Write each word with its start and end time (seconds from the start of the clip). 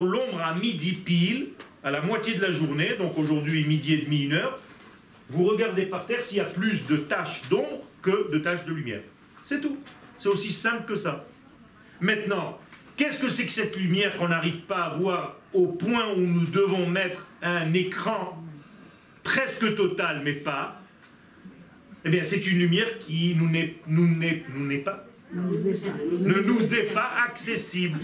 l'ombre 0.00 0.40
à 0.40 0.54
midi 0.54 0.92
pile, 0.92 1.48
à 1.82 1.90
la 1.90 2.00
moitié 2.00 2.34
de 2.34 2.40
la 2.40 2.52
journée, 2.52 2.90
donc 2.98 3.18
aujourd'hui 3.18 3.64
midi 3.64 3.94
et 3.94 4.02
demi, 4.02 4.22
une 4.22 4.34
heure, 4.34 4.60
vous 5.28 5.44
regardez 5.44 5.86
par 5.86 6.06
terre 6.06 6.22
s'il 6.22 6.38
y 6.38 6.40
a 6.40 6.44
plus 6.44 6.86
de 6.86 6.96
taches 6.96 7.48
d'ombre 7.48 7.82
que 8.00 8.30
de 8.30 8.38
taches 8.38 8.64
de 8.64 8.72
lumière. 8.72 9.00
C'est 9.44 9.60
tout. 9.60 9.76
C'est 10.18 10.28
aussi 10.28 10.52
simple 10.52 10.84
que 10.84 10.94
ça. 10.94 11.26
Maintenant, 12.00 12.60
qu'est-ce 12.96 13.22
que 13.22 13.28
c'est 13.28 13.44
que 13.44 13.50
cette 13.50 13.76
lumière 13.76 14.16
qu'on 14.18 14.28
n'arrive 14.28 14.60
pas 14.60 14.84
à 14.84 14.96
voir 14.96 15.36
au 15.52 15.66
point 15.66 16.12
où 16.16 16.20
nous 16.20 16.46
devons 16.46 16.86
mettre 16.86 17.26
un 17.42 17.74
écran 17.74 18.40
presque 19.24 19.74
total, 19.74 20.22
mais 20.24 20.34
pas? 20.34 20.80
Eh 22.04 22.10
bien, 22.10 22.22
c'est 22.22 22.46
une 22.46 22.58
lumière 22.58 23.00
qui 23.00 23.34
nous 23.34 23.48
n'est, 23.48 24.78
pas, 24.78 25.07
ne 25.32 26.40
nous 26.42 26.74
est 26.74 26.92
pas 26.94 27.10
accessible. 27.28 27.98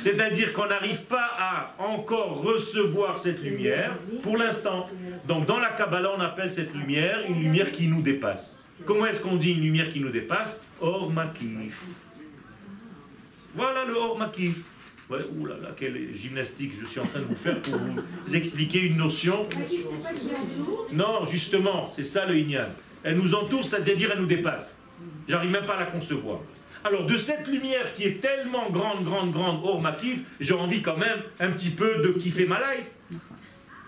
C'est-à-dire 0.00 0.52
qu'on 0.52 0.66
n'arrive 0.66 1.02
pas 1.02 1.30
à 1.38 1.74
encore 1.78 2.42
recevoir 2.42 3.18
cette 3.18 3.42
lumière 3.42 3.96
pour 4.22 4.36
l'instant. 4.36 4.86
Donc 5.26 5.46
dans 5.46 5.58
la 5.58 5.70
Kabbalah, 5.70 6.12
on 6.16 6.20
appelle 6.20 6.52
cette 6.52 6.74
lumière 6.74 7.24
une 7.28 7.40
lumière 7.40 7.72
qui 7.72 7.86
nous 7.86 8.02
dépasse. 8.02 8.62
Comment 8.84 9.06
est-ce 9.06 9.22
qu'on 9.22 9.36
dit 9.36 9.52
une 9.52 9.62
lumière 9.62 9.90
qui 9.90 10.00
nous 10.00 10.10
dépasse? 10.10 10.64
Or 10.80 11.10
makif. 11.10 11.80
Voilà 13.54 13.84
le 13.84 13.94
or 13.94 14.18
makif. 14.18 14.64
Ouais, 15.10 15.18
ouh 15.36 15.46
là 15.46 15.56
là, 15.60 15.70
quelle 15.76 16.14
gymnastique 16.14 16.72
je 16.80 16.86
suis 16.86 17.00
en 17.00 17.06
train 17.06 17.18
de 17.18 17.24
vous 17.24 17.34
faire 17.34 17.60
pour 17.62 17.74
vous 17.76 18.36
expliquer 18.36 18.80
une 18.82 18.96
notion. 18.96 19.48
Non, 20.92 21.24
justement, 21.24 21.88
c'est 21.88 22.04
ça 22.04 22.26
le 22.26 22.36
Inyan. 22.36 22.68
Elle 23.02 23.16
nous 23.16 23.34
entoure, 23.34 23.64
c'est-à-dire 23.64 24.10
elle 24.12 24.20
nous 24.20 24.26
dépasse. 24.26 24.78
J'arrive 25.28 25.50
même 25.50 25.66
pas 25.66 25.76
à 25.76 25.80
la 25.80 25.86
concevoir. 25.86 26.40
Alors 26.82 27.06
de 27.06 27.16
cette 27.16 27.46
lumière 27.46 27.92
qui 27.94 28.04
est 28.04 28.20
tellement 28.20 28.70
grande, 28.70 29.04
grande, 29.04 29.32
grande, 29.32 29.60
oh 29.64 29.80
ma 29.80 29.92
kiff, 29.92 30.20
j'ai 30.40 30.54
envie 30.54 30.82
quand 30.82 30.96
même 30.96 31.22
un 31.38 31.50
petit 31.50 31.70
peu 31.70 32.02
de 32.02 32.08
kiffer 32.08 32.46
ma 32.46 32.58
life. 32.58 32.90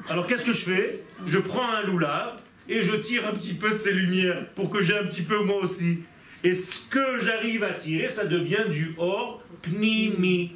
Alors 0.08 0.26
qu'est-ce 0.26 0.44
que 0.44 0.52
je 0.52 0.64
fais? 0.64 1.04
Je 1.26 1.38
prends 1.38 1.70
un 1.74 1.86
loulard 1.86 2.38
et 2.68 2.82
je 2.82 2.94
tire 2.96 3.26
un 3.26 3.32
petit 3.32 3.54
peu 3.54 3.70
de 3.70 3.78
ces 3.78 3.92
lumières 3.92 4.46
pour 4.54 4.70
que 4.70 4.82
j'ai 4.82 4.96
un 4.96 5.04
petit 5.04 5.22
peu 5.22 5.42
moi 5.42 5.58
aussi. 5.62 6.00
Et 6.44 6.54
ce 6.54 6.86
que 6.88 7.20
j'arrive 7.22 7.64
à 7.64 7.72
tirer, 7.72 8.08
ça 8.08 8.26
devient 8.26 8.64
du 8.68 8.94
or 8.98 9.42
pnimi. 9.62 10.52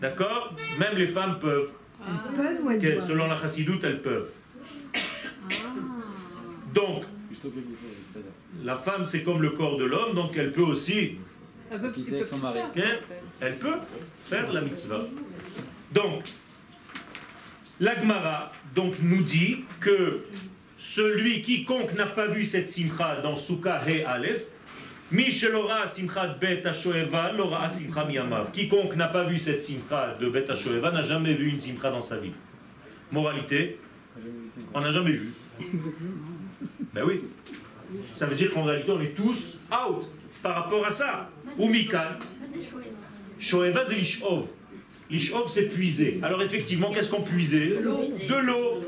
D'accord? 0.00 0.54
Même 0.78 0.96
les 0.96 1.06
femmes 1.06 1.38
peuvent. 1.40 1.70
Selon 3.00 3.26
la 3.26 3.38
chassidoute, 3.38 3.82
elles 3.82 4.02
peuvent. 4.02 4.30
Ah. 4.94 5.95
Donc, 6.76 7.04
la 8.62 8.76
femme, 8.76 9.04
c'est 9.06 9.24
comme 9.24 9.40
le 9.40 9.50
corps 9.50 9.78
de 9.78 9.84
l'homme, 9.84 10.14
donc 10.14 10.36
elle 10.36 10.52
peut 10.52 10.62
aussi... 10.62 11.16
Elle 11.70 11.80
peut, 11.80 11.92
elle 13.40 13.58
peut 13.58 13.78
faire 14.24 14.52
la 14.52 14.60
mitzvah. 14.60 15.04
Donc, 15.92 16.22
l'Agmara 17.80 18.52
donc, 18.74 18.94
nous 19.00 19.22
dit 19.22 19.64
que 19.80 20.26
celui, 20.76 21.40
quiconque 21.42 21.94
n'a 21.94 22.06
pas 22.06 22.26
vu 22.28 22.44
cette 22.44 22.70
simcha 22.70 23.22
dans 23.22 23.38
Sukkah 23.38 23.80
He 23.88 24.04
Aleph, 24.04 24.48
Quiconque 28.52 28.96
n'a 28.96 29.08
pas 29.08 29.24
vu 29.24 29.38
cette 29.38 29.62
simcha 29.62 30.14
de 30.20 30.28
Bet 30.28 30.54
Shoeva 30.54 30.90
n'a 30.90 31.02
jamais 31.02 31.32
vu 31.32 31.48
une 31.48 31.60
simcha 31.60 31.90
dans 31.90 32.02
sa 32.02 32.18
vie. 32.18 32.32
Moralité, 33.10 33.78
on 34.74 34.80
n'a 34.80 34.92
jamais 34.92 35.12
vu. 35.12 35.32
Ben 36.94 37.04
oui. 37.06 37.22
Ça 38.14 38.26
veut 38.26 38.34
dire 38.34 38.50
qu'en 38.52 38.64
réalité, 38.64 38.90
on 38.90 39.00
est 39.00 39.14
tous 39.14 39.60
out 39.70 40.08
par 40.42 40.54
rapport 40.54 40.84
à 40.84 40.90
ça. 40.90 41.30
Ou 41.58 41.68
Mikan. 41.68 41.98
Shoeva, 43.38 43.84
c'est 43.86 43.96
l'ishov. 43.96 44.46
L'ishov, 45.10 45.48
c'est 45.48 45.68
puiser. 45.68 46.20
Alors 46.22 46.42
effectivement, 46.42 46.90
qu'est-ce 46.90 47.10
qu'on 47.10 47.22
puisait? 47.22 47.78
De 47.78 48.46
l'eau. 48.46 48.82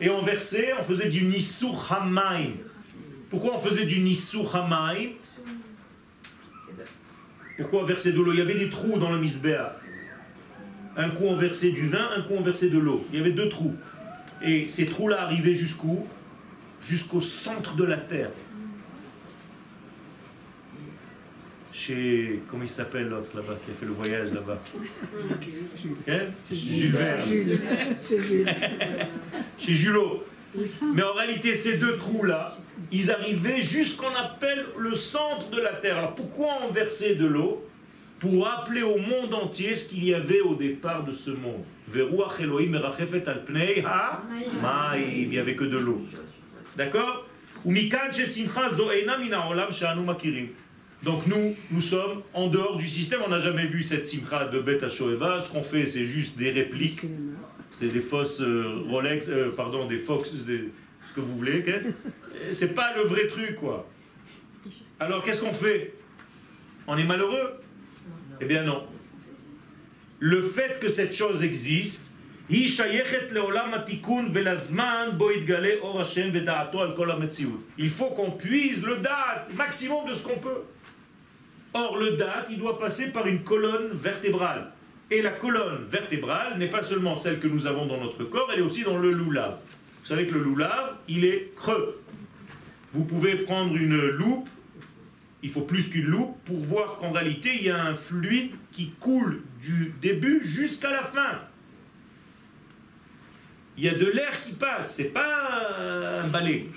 Et 0.00 0.10
on 0.10 0.22
versait, 0.22 0.72
on 0.80 0.84
faisait 0.84 1.08
du 1.08 1.24
nisur 1.24 1.92
hamaim. 1.92 2.50
Pourquoi 3.30 3.56
on 3.56 3.60
faisait 3.60 3.84
du 3.84 4.00
nisur 4.00 4.54
hamaim 4.54 5.10
Pourquoi 7.58 7.82
on 7.82 7.84
versait 7.84 8.12
de 8.12 8.20
l'eau? 8.20 8.32
Il 8.32 8.38
y 8.38 8.42
avait 8.42 8.58
des 8.58 8.70
trous 8.70 8.98
dans 8.98 9.12
le 9.12 9.18
misbéa. 9.18 9.76
Un 10.96 11.10
coup 11.10 11.24
on 11.24 11.36
versait 11.36 11.70
du 11.70 11.88
vin, 11.88 12.08
un 12.16 12.22
coup 12.22 12.34
on 12.36 12.40
versait 12.40 12.70
de 12.70 12.78
l'eau. 12.78 13.06
Il 13.12 13.18
y 13.18 13.20
avait 13.20 13.32
deux 13.32 13.48
trous. 13.48 13.74
Et 14.42 14.66
ces 14.68 14.86
trous-là 14.86 15.22
arrivaient 15.22 15.54
jusqu'où? 15.54 16.06
Jusqu'au 16.88 17.20
centre 17.20 17.76
de 17.76 17.84
la 17.84 17.98
terre. 17.98 18.30
Chez, 21.72 22.42
comment 22.50 22.64
il 22.64 22.68
s'appelle 22.68 23.08
l'autre 23.08 23.30
là-bas, 23.36 23.58
qui 23.64 23.70
a 23.70 23.74
fait 23.74 23.86
le 23.86 23.92
voyage 23.92 24.32
là-bas? 24.32 24.58
Hein? 26.08 26.20
Jules 26.50 26.92
Verne. 26.92 27.30
Chez 29.58 29.74
Julot. 29.74 30.24
Mais 30.94 31.02
en 31.02 31.12
réalité, 31.12 31.54
ces 31.54 31.76
deux 31.78 31.96
trous-là, 31.96 32.56
ils 32.90 33.12
arrivaient 33.12 33.60
jusqu'on 33.62 34.14
appelle 34.16 34.64
le 34.78 34.94
centre 34.94 35.50
de 35.50 35.60
la 35.60 35.74
terre. 35.74 35.98
Alors 35.98 36.14
pourquoi 36.14 36.48
on 36.68 36.72
versait 36.72 37.14
de 37.16 37.26
l'eau 37.26 37.64
Pour 38.18 38.46
rappeler 38.46 38.82
au 38.82 38.98
monde 38.98 39.34
entier 39.34 39.76
ce 39.76 39.90
qu'il 39.90 40.04
y 40.04 40.14
avait 40.14 40.40
au 40.40 40.54
départ 40.54 41.04
de 41.04 41.12
ce 41.12 41.30
monde? 41.30 41.64
Il 45.12 45.28
n'y 45.28 45.38
avait 45.38 45.54
que 45.54 45.64
de 45.64 45.78
l'eau. 45.78 46.02
D'accord 46.78 47.26
donc 51.04 51.26
nous, 51.26 51.54
nous 51.70 51.80
sommes 51.80 52.22
en 52.34 52.48
dehors 52.48 52.76
du 52.76 52.88
système, 52.88 53.20
on 53.24 53.28
n'a 53.28 53.38
jamais 53.38 53.66
vu 53.66 53.84
cette 53.84 54.04
simcha 54.04 54.46
de 54.46 54.60
Beth 54.60 54.88
Shoeva. 54.88 55.40
Ce 55.40 55.52
qu'on 55.52 55.62
fait, 55.62 55.86
c'est 55.86 56.06
juste 56.06 56.36
des 56.36 56.50
répliques, 56.50 57.02
c'est 57.70 57.88
des 57.88 58.00
fausses 58.00 58.40
euh, 58.40 58.68
Rolex, 58.88 59.28
euh, 59.28 59.52
pardon, 59.56 59.86
des 59.86 60.00
Fox, 60.00 60.30
ce 60.30 61.14
que 61.14 61.20
vous 61.20 61.36
voulez. 61.36 61.64
C'est 62.50 62.74
pas 62.74 62.96
le 62.96 63.02
vrai 63.02 63.28
truc, 63.28 63.56
quoi. 63.56 63.88
Alors 64.98 65.22
qu'est-ce 65.24 65.42
qu'on 65.44 65.54
fait? 65.54 65.94
On 66.88 66.98
est 66.98 67.04
malheureux? 67.04 67.60
Eh 68.40 68.44
bien 68.44 68.64
non. 68.64 68.84
Le 70.18 70.42
fait 70.42 70.80
que 70.80 70.88
cette 70.88 71.14
chose 71.14 71.44
existe, 71.44 72.17
il 77.76 77.90
faut 77.90 78.06
qu'on 78.06 78.30
puise 78.30 78.86
le 78.86 78.96
date, 78.96 79.52
maximum 79.54 80.08
de 80.08 80.14
ce 80.14 80.26
qu'on 80.26 80.38
peut. 80.38 80.62
Or, 81.74 81.98
le 81.98 82.16
date, 82.16 82.46
il 82.50 82.58
doit 82.58 82.78
passer 82.78 83.12
par 83.12 83.26
une 83.26 83.44
colonne 83.44 83.90
vertébrale. 83.92 84.72
Et 85.10 85.20
la 85.20 85.30
colonne 85.30 85.84
vertébrale 85.90 86.58
n'est 86.58 86.70
pas 86.70 86.82
seulement 86.82 87.16
celle 87.16 87.38
que 87.38 87.48
nous 87.48 87.66
avons 87.66 87.84
dans 87.84 88.00
notre 88.00 88.24
corps, 88.24 88.48
elle 88.52 88.60
est 88.60 88.62
aussi 88.62 88.82
dans 88.82 88.96
le 88.96 89.10
loulav. 89.10 89.58
Vous 90.02 90.06
savez 90.06 90.26
que 90.26 90.34
le 90.34 90.42
loulav, 90.42 90.96
il 91.06 91.26
est 91.26 91.52
creux. 91.54 92.00
Vous 92.94 93.04
pouvez 93.04 93.36
prendre 93.36 93.76
une 93.76 94.08
loupe, 94.08 94.48
il 95.42 95.50
faut 95.50 95.60
plus 95.60 95.90
qu'une 95.90 96.06
loupe, 96.06 96.38
pour 96.46 96.56
voir 96.56 96.96
qu'en 96.96 97.12
réalité, 97.12 97.50
il 97.56 97.66
y 97.66 97.70
a 97.70 97.84
un 97.84 97.94
fluide 97.94 98.52
qui 98.72 98.92
coule 99.00 99.42
du 99.60 99.94
début 100.00 100.40
jusqu'à 100.42 100.90
la 100.90 101.02
fin 101.02 101.40
il 103.78 103.84
y 103.84 103.88
a 103.88 103.94
de 103.94 104.06
l'air 104.06 104.42
qui 104.42 104.52
passe, 104.52 104.96
c'est 104.96 105.12
pas 105.12 106.22
un 106.22 106.26
balai. 106.26 106.68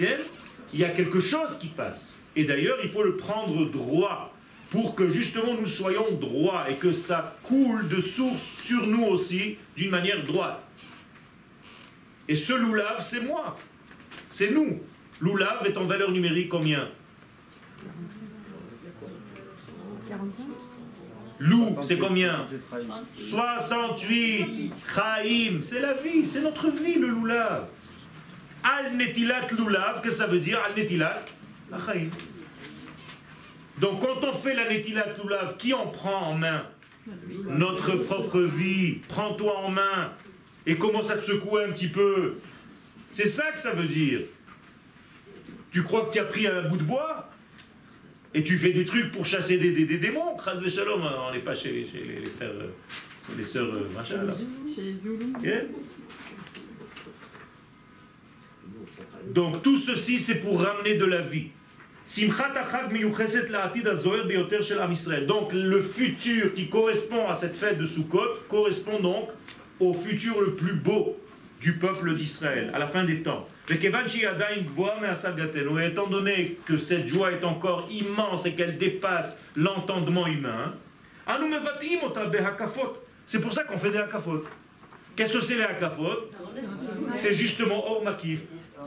Il 0.00 0.80
y 0.80 0.84
a 0.84 0.88
quelque 0.88 1.20
chose 1.20 1.58
qui 1.58 1.68
passe. 1.68 2.16
Et 2.34 2.44
d'ailleurs, 2.44 2.78
il 2.82 2.88
faut 2.88 3.02
le 3.02 3.16
prendre 3.16 3.70
droit 3.70 4.34
pour 4.70 4.94
que 4.94 5.08
justement 5.08 5.54
nous 5.54 5.66
soyons 5.66 6.12
droits 6.12 6.70
et 6.70 6.76
que 6.76 6.94
ça 6.94 7.36
coule 7.42 7.88
de 7.88 8.00
source 8.00 8.42
sur 8.42 8.86
nous 8.86 9.04
aussi 9.04 9.58
d'une 9.76 9.90
manière 9.90 10.22
droite. 10.24 10.66
Et 12.26 12.36
ce 12.36 12.54
loulav, 12.54 13.02
c'est 13.02 13.22
moi. 13.22 13.58
C'est 14.30 14.50
nous. 14.50 14.80
Loulav 15.20 15.66
est 15.66 15.76
en 15.76 15.84
valeur 15.84 16.10
numérique 16.10 16.48
combien? 16.48 16.88
Lou, 21.40 21.76
c'est 21.84 21.98
combien 21.98 22.46
68 23.16 24.72
Chaim, 24.94 25.60
c'est 25.62 25.80
la 25.80 25.94
vie, 25.94 26.24
c'est 26.24 26.40
notre 26.40 26.70
vie 26.70 26.98
le 26.98 27.08
loulav. 27.08 27.66
Al 28.62 28.96
netilat 28.96 29.46
loulav, 29.56 30.02
qu'est-ce 30.02 30.16
que 30.16 30.20
ça 30.22 30.26
veut 30.26 30.40
dire 30.40 30.60
Al 30.66 30.74
netilat 30.74 31.22
Chaim. 31.86 32.08
Donc 33.78 34.00
quand 34.00 34.26
on 34.26 34.34
fait 34.34 34.54
la 34.54 34.68
netilat 34.68 35.14
loulav, 35.22 35.56
qui 35.56 35.72
en 35.72 35.86
prend 35.86 36.30
en 36.30 36.34
main 36.34 36.66
Notre 37.46 37.94
propre 37.96 38.40
vie. 38.40 39.00
Prends-toi 39.08 39.58
en 39.58 39.70
main 39.70 40.12
et 40.66 40.76
commence 40.76 41.10
à 41.10 41.16
te 41.16 41.24
secouer 41.24 41.64
un 41.64 41.70
petit 41.70 41.88
peu. 41.88 42.38
C'est 43.10 43.28
ça 43.28 43.52
que 43.52 43.60
ça 43.60 43.74
veut 43.74 43.86
dire. 43.86 44.20
Tu 45.70 45.82
crois 45.82 46.06
que 46.06 46.12
tu 46.12 46.18
as 46.18 46.24
pris 46.24 46.46
un 46.46 46.68
bout 46.68 46.76
de 46.76 46.82
bois 46.82 47.30
et 48.38 48.42
tu 48.44 48.56
fais 48.56 48.70
des 48.70 48.84
trucs 48.84 49.10
pour 49.10 49.26
chasser 49.26 49.58
des, 49.58 49.72
des, 49.72 49.98
démons, 49.98 50.36
Kras 50.36 50.60
Shalom, 50.68 51.02
on 51.02 51.32
n'est 51.32 51.40
pas 51.40 51.56
chez, 51.56 51.72
les, 51.72 52.30
frères, 52.30 52.50
euh, 52.50 52.68
les 53.36 53.44
sœurs 53.44 53.74
euh, 53.74 53.88
machin 53.92 54.22
là. 54.22 54.32
Chez 54.32 54.82
les 54.82 54.94
Zoulous. 54.94 55.32
Donc 59.34 59.60
tout 59.64 59.76
ceci 59.76 60.20
c'est 60.20 60.36
pour 60.36 60.60
ramener 60.60 60.94
de 60.94 61.04
la 61.04 61.20
vie. 61.20 61.48
Donc 65.26 65.52
le 65.52 65.82
futur 65.82 66.54
qui 66.54 66.68
correspond 66.68 67.26
à 67.28 67.34
cette 67.34 67.56
fête 67.56 67.76
de 67.76 67.86
Sukkot 67.86 68.44
correspond 68.48 69.00
donc 69.00 69.30
au 69.80 69.94
futur 69.94 70.40
le 70.40 70.54
plus 70.54 70.74
beau 70.74 71.18
du 71.60 71.76
peuple 71.76 72.14
d'Israël, 72.14 72.70
à 72.72 72.78
la 72.78 72.86
fin 72.86 73.04
des 73.04 73.20
temps. 73.20 73.48
Et 73.70 73.76
étant 75.86 76.06
donné 76.06 76.58
que 76.64 76.78
cette 76.78 77.06
joie 77.06 77.32
est 77.32 77.44
encore 77.44 77.86
immense 77.90 78.46
et 78.46 78.54
qu'elle 78.54 78.78
dépasse 78.78 79.42
l'entendement 79.56 80.26
humain, 80.26 80.74
c'est 83.26 83.42
pour 83.42 83.52
ça 83.52 83.64
qu'on 83.64 83.76
fait 83.76 83.90
des 83.90 83.98
hakafot. 83.98 84.42
Qu'est-ce 85.14 85.34
que 85.34 85.44
c'est 85.44 85.56
les 85.56 85.64
hakafot? 85.64 86.30
C'est 87.16 87.34
justement 87.34 87.84
Or 87.90 88.02
Makif. 88.02 88.40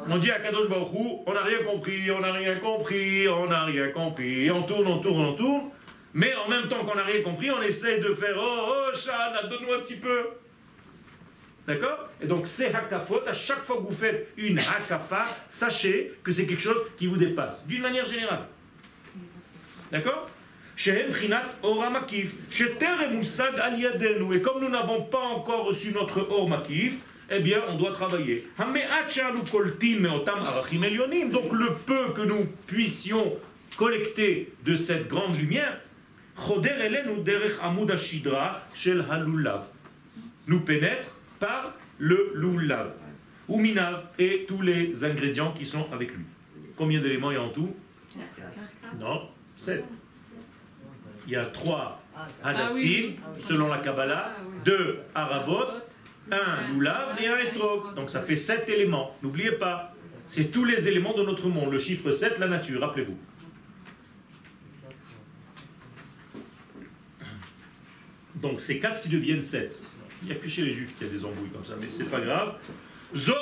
On 0.09 0.17
dit 0.17 0.31
à 0.31 0.39
Kadosh 0.39 0.67
Baruch 0.67 0.87
on 1.27 1.33
n'a 1.33 1.43
rien 1.43 1.59
compris, 1.59 2.09
on 2.09 2.21
n'a 2.21 2.31
rien 2.31 2.55
compris, 2.55 3.27
on 3.27 3.47
n'a 3.47 3.65
rien 3.65 3.89
compris. 3.89 4.49
on 4.49 4.63
tourne, 4.63 4.87
on 4.87 4.97
tourne, 4.97 5.25
on 5.25 5.33
tourne. 5.33 5.69
Mais 6.13 6.33
en 6.35 6.49
même 6.49 6.67
temps 6.67 6.83
qu'on 6.83 6.95
n'a 6.95 7.03
rien 7.03 7.21
compris, 7.21 7.51
on 7.51 7.61
essaie 7.61 7.99
de 7.99 8.13
faire 8.15 8.35
Oh, 8.35 8.67
oh, 8.67 8.95
Shana, 8.95 9.43
donne-nous 9.43 9.73
un 9.73 9.79
petit 9.79 9.97
peu. 9.97 10.29
D'accord 11.67 12.09
Et 12.21 12.27
donc, 12.27 12.47
c'est 12.47 12.73
hakafot. 12.73 13.21
À 13.27 13.33
chaque 13.33 13.63
fois 13.63 13.77
que 13.77 13.83
vous 13.83 13.93
faites 13.95 14.29
une 14.37 14.59
hakafa, 14.59 15.27
sachez 15.49 16.13
que 16.23 16.31
c'est 16.31 16.47
quelque 16.47 16.61
chose 16.61 16.81
qui 16.97 17.07
vous 17.07 17.17
dépasse, 17.17 17.67
d'une 17.67 17.81
manière 17.81 18.05
générale. 18.05 18.47
D'accord 19.91 20.29
et 20.87 21.05
comme 24.41 24.61
nous 24.61 24.69
n'avons 24.69 25.03
pas 25.03 25.19
encore 25.19 25.65
reçu 25.65 25.93
notre 25.93 26.27
or 26.31 26.49
makif, 26.49 27.01
eh 27.29 27.39
bien, 27.39 27.61
on 27.69 27.75
doit 27.77 27.91
travailler. 27.91 28.47
Donc, 28.57 28.67
le 31.53 31.75
peu 31.85 32.13
que 32.15 32.21
nous 32.21 32.47
puissions 32.65 33.37
collecter 33.77 34.51
de 34.65 34.75
cette 34.75 35.07
grande 35.07 35.37
lumière, 35.37 35.79
nous 40.47 40.59
pénètre 40.61 41.15
par 41.41 41.73
le 41.97 42.33
lulav, 42.35 42.93
ou 43.49 43.61
et 44.17 44.45
tous 44.47 44.61
les 44.61 45.03
ingrédients 45.03 45.51
qui 45.51 45.65
sont 45.65 45.91
avec 45.91 46.11
lui. 46.11 46.23
Combien 46.77 47.01
d'éléments 47.01 47.31
il 47.31 47.33
y 47.33 47.37
a 47.37 47.41
en 47.41 47.49
tout? 47.49 47.75
Non, 48.97 49.27
sept. 49.57 49.83
Il 51.25 51.33
y 51.33 51.35
a 51.35 51.45
trois 51.45 52.01
hadassim, 52.43 53.15
selon 53.39 53.67
la 53.67 53.79
Kabbalah, 53.79 54.31
deux 54.63 54.99
arabot, 55.15 55.65
un 56.31 56.73
loulav 56.73 57.17
et 57.21 57.27
un 57.27 57.37
etrog. 57.37 57.95
Donc 57.95 58.09
ça 58.09 58.21
fait 58.21 58.35
sept 58.37 58.69
éléments. 58.69 59.17
N'oubliez 59.23 59.53
pas, 59.53 59.93
c'est 60.27 60.51
tous 60.51 60.63
les 60.63 60.87
éléments 60.87 61.13
de 61.13 61.23
notre 61.23 61.47
monde. 61.49 61.71
Le 61.71 61.79
chiffre 61.79 62.13
7, 62.13 62.39
la 62.39 62.47
nature, 62.47 62.81
rappelez-vous. 62.81 63.17
Donc 68.35 68.59
c'est 68.59 68.79
quatre 68.79 69.01
qui 69.01 69.09
deviennent 69.09 69.43
7. 69.43 69.81
Il 70.21 70.27
n'y 70.27 70.33
a 70.33 70.35
que 70.35 70.47
chez 70.47 70.61
les 70.63 70.73
juifs 70.73 70.95
qu'il 70.97 71.07
y 71.07 71.09
a 71.09 71.13
des 71.13 71.25
embrouilles 71.25 71.49
comme 71.49 71.65
ça, 71.65 71.73
mais 71.79 71.87
c'est 71.89 72.09
pas 72.09 72.19
grave. 72.19 72.53
C'est 73.13 73.33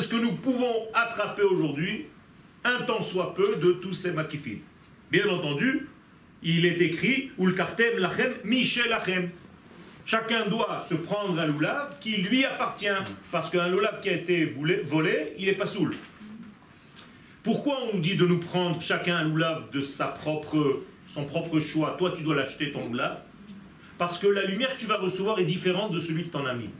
ce 0.00 0.08
que 0.08 0.16
nous 0.16 0.32
pouvons 0.32 0.88
attraper 0.94 1.42
aujourd'hui, 1.42 2.06
un 2.64 2.78
temps 2.82 3.02
soit 3.02 3.34
peu, 3.34 3.56
de 3.56 3.72
tous 3.72 3.92
ces 3.92 4.12
makifim. 4.12 4.60
Bien 5.10 5.28
entendu, 5.28 5.88
il 6.42 6.64
est 6.64 6.80
écrit 6.80 7.32
kartem 7.56 7.98
lachem 7.98 8.32
lachem. 8.88 9.30
Chacun 10.06 10.46
doit 10.46 10.84
se 10.86 10.94
prendre 10.94 11.38
un 11.38 11.46
loulav 11.46 11.96
qui 12.00 12.18
lui 12.18 12.44
appartient, 12.44 12.86
parce 13.30 13.50
qu'un 13.50 13.68
loulav 13.68 14.00
qui 14.00 14.08
a 14.08 14.12
été 14.12 14.46
volé, 14.46 15.34
il 15.38 15.46
n'est 15.46 15.54
pas 15.54 15.66
saoul. 15.66 15.92
Pourquoi 17.44 17.78
on 17.92 17.98
dit 17.98 18.16
de 18.16 18.24
nous 18.24 18.40
prendre 18.40 18.80
chacun 18.80 19.18
un 19.18 19.24
loulav 19.24 19.70
de 19.70 19.82
sa 19.82 20.06
propre, 20.06 20.82
son 21.06 21.26
propre 21.26 21.60
choix? 21.60 21.94
Toi, 21.98 22.14
tu 22.16 22.22
dois 22.22 22.34
l'acheter 22.34 22.72
ton 22.72 22.88
loulav. 22.88 23.20
Parce 23.98 24.18
que 24.18 24.26
la 24.26 24.46
lumière 24.46 24.74
que 24.74 24.80
tu 24.80 24.86
vas 24.86 24.96
recevoir 24.96 25.38
est 25.38 25.44
différente 25.44 25.92
de 25.92 26.00
celui 26.00 26.24
de 26.24 26.30
ton 26.30 26.46
ami. 26.46 26.70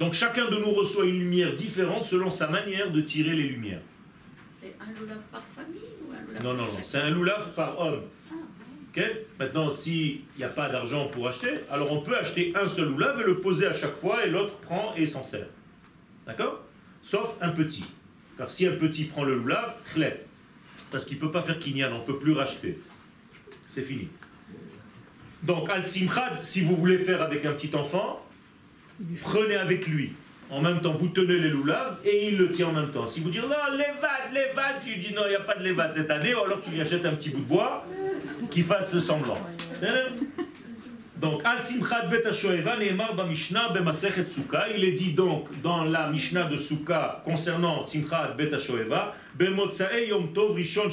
Donc 0.00 0.12
chacun 0.12 0.50
de 0.50 0.56
nous 0.56 0.72
reçoit 0.72 1.06
une 1.06 1.20
lumière 1.20 1.54
différente 1.54 2.04
selon 2.04 2.30
sa 2.30 2.48
manière 2.48 2.90
de 2.90 3.00
tirer 3.00 3.34
les 3.34 3.44
lumières. 3.44 3.80
C'est 4.52 4.74
un 4.80 5.00
loulav 5.00 5.20
par 5.30 5.44
famille 5.54 5.80
ou 6.04 6.12
un 6.12 6.20
loulav 6.26 6.42
Non, 6.42 6.54
non, 6.54 6.72
non, 6.72 6.78
c'est 6.82 6.98
un 6.98 7.10
loulav 7.10 7.54
par 7.54 7.78
homme. 7.78 8.02
Ah. 8.32 9.00
Maintenant, 9.38 9.70
s'il 9.70 10.22
n'y 10.36 10.42
a 10.42 10.48
pas 10.48 10.68
d'argent 10.68 11.06
pour 11.06 11.28
acheter, 11.28 11.60
alors 11.70 11.92
on 11.92 12.00
peut 12.00 12.16
acheter 12.16 12.52
un 12.56 12.66
seul 12.66 12.88
loulav 12.88 13.20
et 13.20 13.24
le 13.24 13.38
poser 13.40 13.66
à 13.68 13.72
chaque 13.72 13.94
fois 13.94 14.26
et 14.26 14.30
l'autre 14.30 14.56
prend 14.58 14.94
et 14.96 15.06
s'en 15.06 15.22
sert. 15.22 15.46
D'accord? 16.26 16.64
Sauf 17.04 17.36
un 17.40 17.50
petit. 17.50 17.84
Car 18.38 18.48
si 18.48 18.66
un 18.66 18.72
petit 18.72 19.04
prend 19.04 19.24
le 19.24 19.34
loulav, 19.34 19.74
chlette. 19.92 20.26
Parce 20.90 21.04
qu'il 21.04 21.16
ne 21.16 21.22
peut 21.22 21.30
pas 21.30 21.42
faire 21.42 21.58
kinyan, 21.58 21.92
on 21.92 21.98
ne 21.98 22.04
peut 22.04 22.18
plus 22.18 22.32
racheter. 22.32 22.78
C'est 23.66 23.82
fini. 23.82 24.08
Donc, 25.42 25.68
al-simchad, 25.68 26.38
si 26.42 26.62
vous 26.62 26.76
voulez 26.76 26.98
faire 26.98 27.20
avec 27.20 27.44
un 27.44 27.52
petit 27.52 27.74
enfant, 27.74 28.24
prenez 29.22 29.56
avec 29.56 29.86
lui. 29.86 30.12
En 30.50 30.62
même 30.62 30.80
temps, 30.80 30.94
vous 30.94 31.08
tenez 31.08 31.38
les 31.38 31.50
loulaves 31.50 32.00
et 32.04 32.28
il 32.28 32.38
le 32.38 32.50
tient 32.50 32.68
en 32.68 32.72
même 32.72 32.90
temps. 32.90 33.06
Si 33.06 33.20
vous 33.20 33.28
dites 33.28 33.42
non, 33.42 33.48
l'évade, 33.72 34.32
l'évade, 34.32 34.76
tu 34.82 34.96
dis 34.96 35.12
non, 35.12 35.22
il 35.26 35.30
n'y 35.30 35.36
a 35.36 35.40
pas 35.40 35.56
de 35.56 35.62
l'évade 35.62 35.92
cette 35.92 36.10
année, 36.10 36.34
ou 36.34 36.38
alors 36.42 36.60
tu 36.62 36.70
lui 36.70 36.80
achètes 36.80 37.04
un 37.04 37.14
petit 37.14 37.30
bout 37.30 37.40
de 37.40 37.44
bois 37.44 37.84
qui 38.50 38.62
fasse 38.62 38.98
semblant. 39.00 39.38
Donc, 41.20 41.42
al 41.44 41.64
simchad 41.64 42.10
bet 42.10 42.22
ba 42.22 43.24
mishnah 43.26 43.72
sukkah. 44.26 44.66
Il 44.76 44.84
est 44.84 44.92
dit 44.92 45.12
donc 45.12 45.48
dans 45.62 45.84
la 45.84 46.10
mishnah 46.10 46.44
de 46.44 46.56
sukkah 46.56 47.22
concernant 47.24 47.82
simchad 47.82 48.36
bet 48.36 48.52
hashoeva, 48.52 49.14
b'motzae 49.34 50.08
yom 50.08 50.32
tov 50.32 50.54
rishon 50.54 50.88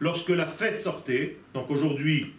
lorsque 0.00 0.30
la 0.30 0.46
fête 0.46 0.80
sortait, 0.80 1.38
donc 1.54 1.70
aujourd'hui 1.70 2.32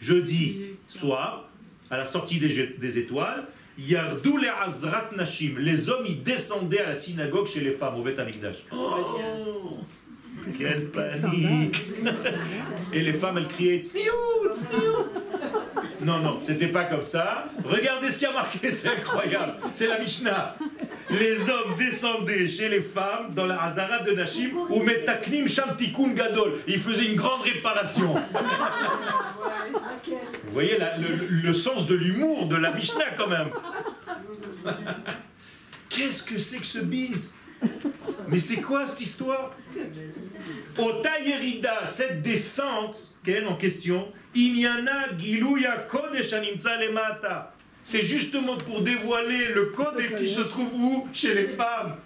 jeudi 0.00 0.76
soir, 0.88 1.48
à 1.90 1.96
la 1.96 2.06
sortie 2.06 2.38
des, 2.38 2.98
étoiles, 2.98 3.44
Yardou 3.76 4.36
les 4.36 4.48
Azrat 4.48 5.10
Nashim, 5.16 5.56
les 5.58 5.88
hommes 5.90 6.06
ils 6.06 6.22
descendaient 6.22 6.80
à 6.80 6.90
la 6.90 6.94
synagogue 6.94 7.48
chez 7.48 7.60
les 7.60 7.72
femmes 7.72 7.96
au 7.96 8.02
Beth 8.02 8.18
Amikdash. 8.18 8.58
Oh, 8.72 9.78
quelle 10.58 10.86
panique. 10.90 11.82
Et 12.92 13.02
les 13.02 13.12
femmes 13.14 13.38
elles 13.38 13.48
criaient 13.48 13.80
Non, 16.04 16.18
non, 16.18 16.38
c'était 16.44 16.68
pas 16.68 16.84
comme 16.84 17.04
ça. 17.04 17.46
Regardez 17.64 18.10
ce 18.10 18.18
qui 18.18 18.26
a 18.26 18.32
marqué, 18.32 18.70
c'est 18.70 18.88
incroyable. 18.88 19.54
C'est 19.72 19.86
la 19.86 19.98
Mishnah. 19.98 20.54
Les 21.08 21.48
hommes 21.48 21.76
descendaient 21.78 22.46
chez 22.46 22.68
les 22.68 22.82
femmes 22.82 23.32
dans 23.34 23.46
la 23.46 23.62
Hazarat 23.62 24.02
de 24.02 24.12
Nashim 24.12 24.50
ou 24.68 24.82
Metaknim 24.82 25.48
Shamtikun 25.48 26.12
Gadol. 26.12 26.60
Ils 26.66 26.80
faisaient 26.80 27.06
une 27.06 27.16
grande 27.16 27.40
réparation. 27.42 28.16
Vous 30.04 30.52
voyez 30.52 30.78
le, 31.42 31.54
sens 31.54 31.86
de 31.86 31.94
l'humour 31.94 32.46
de 32.46 32.56
la 32.56 32.72
Mishnah 32.72 33.12
quand 33.16 33.28
même. 33.28 33.48
Qu'est-ce 35.88 36.24
que 36.24 36.38
c'est 36.38 36.58
que 36.58 36.66
ce 36.66 36.80
beans 36.80 37.32
Mais 38.28 38.38
c'est 38.38 38.60
quoi 38.60 38.86
cette 38.86 39.00
histoire? 39.00 39.54
Ota 40.76 41.20
Yerida, 41.20 41.86
cette 41.86 42.20
descente 42.20 42.96
en 43.46 43.56
question, 43.56 44.08
Inyana 44.34 45.16
Giluya 45.18 45.86
Kodesh 45.88 46.32
Lemata. 46.32 47.52
C'est 47.82 48.02
justement 48.02 48.56
pour 48.56 48.82
dévoiler 48.82 49.48
le 49.54 49.66
code 49.66 50.02
qui 50.18 50.28
se 50.28 50.40
trouve 50.42 50.72
où 50.74 51.08
Chez 51.12 51.34
les 51.34 51.48
femmes. 51.48 51.96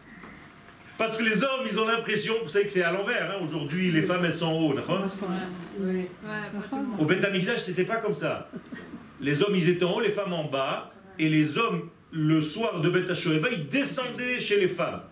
Parce 0.96 1.18
que 1.18 1.24
les 1.24 1.44
hommes, 1.44 1.66
ils 1.70 1.78
ont 1.78 1.86
l'impression, 1.86 2.34
vous 2.42 2.50
savez 2.50 2.66
que 2.66 2.72
c'est 2.72 2.82
à 2.82 2.90
l'envers, 2.90 3.30
hein. 3.30 3.44
aujourd'hui 3.44 3.92
les 3.92 4.02
femmes 4.02 4.24
elles 4.24 4.34
sont 4.34 4.46
en 4.46 4.60
haut, 4.60 4.74
Au 6.98 7.04
Beth 7.04 7.24
c'était 7.56 7.84
pas 7.84 7.98
comme 7.98 8.16
ça. 8.16 8.50
Les 9.20 9.42
hommes 9.42 9.54
ils 9.54 9.68
étaient 9.68 9.84
en 9.84 9.94
haut, 9.94 10.00
les 10.00 10.10
femmes 10.10 10.32
en 10.32 10.44
bas, 10.44 10.92
et 11.20 11.28
les 11.28 11.56
hommes, 11.56 11.88
le 12.10 12.42
soir 12.42 12.80
de 12.80 12.90
Beth 12.90 13.12
ils 13.52 13.68
descendaient 13.68 14.40
chez 14.40 14.58
les 14.58 14.66
femmes. 14.66 15.02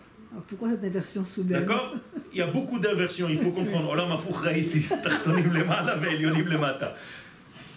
Pourquoi 0.47 0.69
cette 0.71 0.83
inversion 0.83 1.25
soudaine 1.25 1.59
D'accord? 1.59 1.95
Il 2.31 2.39
y 2.39 2.41
a 2.41 2.47
beaucoup 2.47 2.79
d'inversions, 2.79 3.27
il 3.29 3.37
faut 3.37 3.51
comprendre. 3.51 3.89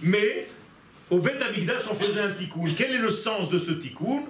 Mais 0.02 0.46
au 1.10 1.18
Beth 1.18 1.42
Amikdash, 1.42 1.82
on 1.90 1.94
faisait 1.94 2.20
un 2.20 2.30
tikkun. 2.30 2.72
Quel 2.76 2.92
est 2.92 2.98
le 2.98 3.10
sens 3.10 3.50
de 3.50 3.58
ce 3.58 3.72
tikkun? 3.72 4.22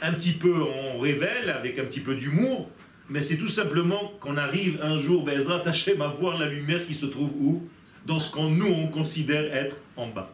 Un 0.00 0.12
petit 0.14 0.32
peu, 0.32 0.54
on 0.54 0.98
révèle 0.98 1.50
avec 1.50 1.78
un 1.78 1.84
petit 1.84 2.00
peu 2.00 2.16
d'humour, 2.16 2.68
mais 3.08 3.22
c'est 3.22 3.36
tout 3.36 3.48
simplement 3.48 4.12
qu'on 4.20 4.36
arrive 4.36 4.80
un 4.82 4.96
jour, 4.96 5.24
Bezrat 5.24 5.62
Hashem, 5.66 6.02
à 6.02 6.08
voir 6.08 6.38
la 6.38 6.48
lumière 6.48 6.84
qui 6.86 6.94
se 6.94 7.06
trouve 7.06 7.30
où? 7.38 7.68
Dans 8.06 8.18
ce 8.18 8.32
qu'on 8.32 8.48
nous, 8.48 8.66
on 8.66 8.88
considère 8.88 9.54
être 9.54 9.76
en 9.96 10.08
bas. 10.08 10.32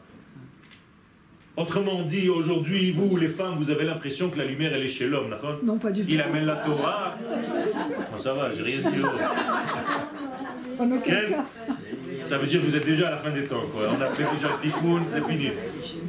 Autrement 1.58 2.02
dit, 2.02 2.28
aujourd'hui, 2.28 2.92
vous, 2.92 3.16
les 3.16 3.26
femmes, 3.26 3.56
vous 3.58 3.70
avez 3.70 3.84
l'impression 3.84 4.30
que 4.30 4.38
la 4.38 4.44
lumière, 4.44 4.72
elle 4.72 4.84
est 4.84 4.88
chez 4.88 5.08
l'homme, 5.08 5.34
Non, 5.64 5.76
pas 5.76 5.90
du 5.90 6.04
tout. 6.04 6.08
Il 6.08 6.20
amène 6.20 6.46
la 6.46 6.54
Torah. 6.54 7.18
Bon, 8.12 8.16
ça 8.16 8.32
va, 8.32 8.52
j'ai 8.52 8.62
rien 8.62 8.78
dit. 8.78 9.02
Ça 12.22 12.38
veut 12.38 12.46
dire 12.46 12.60
que 12.60 12.66
vous 12.66 12.76
êtes 12.76 12.86
déjà 12.86 13.08
à 13.08 13.10
la 13.10 13.16
fin 13.16 13.30
des 13.32 13.46
temps, 13.46 13.64
quoi. 13.74 13.88
On 13.90 14.00
a 14.00 14.06
fait 14.10 14.22
déjà 14.36 14.48
le 14.48 14.60
tikkun, 14.62 15.02
c'est 15.12 15.26
fini. 15.26 15.50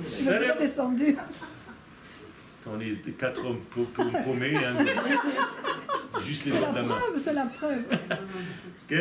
Je 0.06 0.60
descendu. 0.60 1.18
On 2.72 2.80
est 2.80 3.18
quatre 3.18 3.44
hommes 3.48 3.62
paumés 4.24 4.56
un 4.56 4.76
Juste 6.27 6.45
les 6.47 6.53
C'est 6.53 6.59
doigts 6.59 6.69
la 6.69 6.73
de 6.73 6.77
la 6.79 6.83
main. 6.83 6.95
preuve, 6.95 7.23
c'est 7.25 7.33
la 7.35 7.47
preuve. 7.47 7.83
Ok 8.91 8.99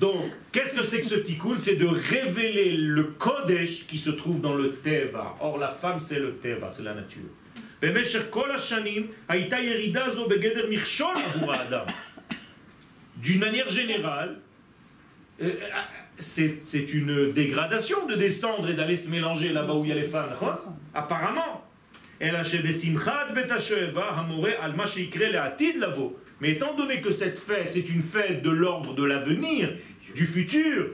Donc, 0.00 0.24
qu'est-ce 0.52 0.74
que 0.78 0.84
c'est 0.84 1.00
que 1.00 1.06
ce 1.06 1.14
tikkun 1.14 1.56
C'est 1.56 1.76
de 1.76 1.86
révéler 1.86 2.76
le 2.76 3.04
kodesh 3.04 3.86
qui 3.86 3.98
se 3.98 4.10
trouve 4.10 4.40
dans 4.40 4.54
le 4.54 4.68
teva. 4.76 5.36
Or, 5.40 5.58
la 5.58 5.68
femme, 5.68 6.00
c'est 6.00 6.18
le 6.20 6.32
teva, 6.42 6.68
c'est 6.70 6.82
la 6.84 6.94
nature. 6.94 7.30
במשך 7.82 8.22
כל 8.30 8.50
השנים 8.50 9.06
הייתה 9.28 9.60
ירידה 9.60 10.10
זו 10.10 10.28
בגדר 10.28 10.66
מכשול 10.70 11.14
עבור 11.24 11.52
האדם. 11.54 11.84
D'une 13.22 13.40
manière 13.40 13.68
générale, 13.70 14.36
euh, 15.40 15.50
c'est 16.18 16.52
c'est 16.62 16.94
une 16.94 17.32
dégradation 17.32 18.06
de 18.06 18.14
descendre 18.14 18.68
et 18.70 18.74
d'aller 18.74 18.96
se 18.96 19.08
mélanger 19.10 19.50
là-bas 19.52 19.74
où 19.74 19.84
il 19.84 19.88
y 19.90 19.92
a 19.92 19.94
les 19.94 20.04
femmes, 20.14 20.30
נכון? 20.32 20.54
apparemment. 20.94 21.60
אלא 22.22 22.44
שבשמחת 22.44 23.26
בית 23.34 23.50
השואבה 23.50 24.08
המורה 24.10 24.50
על 24.58 24.72
מה 24.72 24.86
שיקרה 24.86 25.28
לעתיד 25.30 25.76
לבוא. 25.76 26.10
mais 26.41 26.53
étant 26.53 26.75
donné 26.75 27.01
que 27.01 27.11
cette 27.11 27.39
fête, 27.39 27.71
c'est 27.71 27.87
une 27.89 28.01
fête 28.01 28.41
de 28.41 28.49
l'ordre 28.49 28.95
de 28.95 29.03
l'avenir, 29.03 29.69
du 30.15 30.25
futur, 30.25 30.89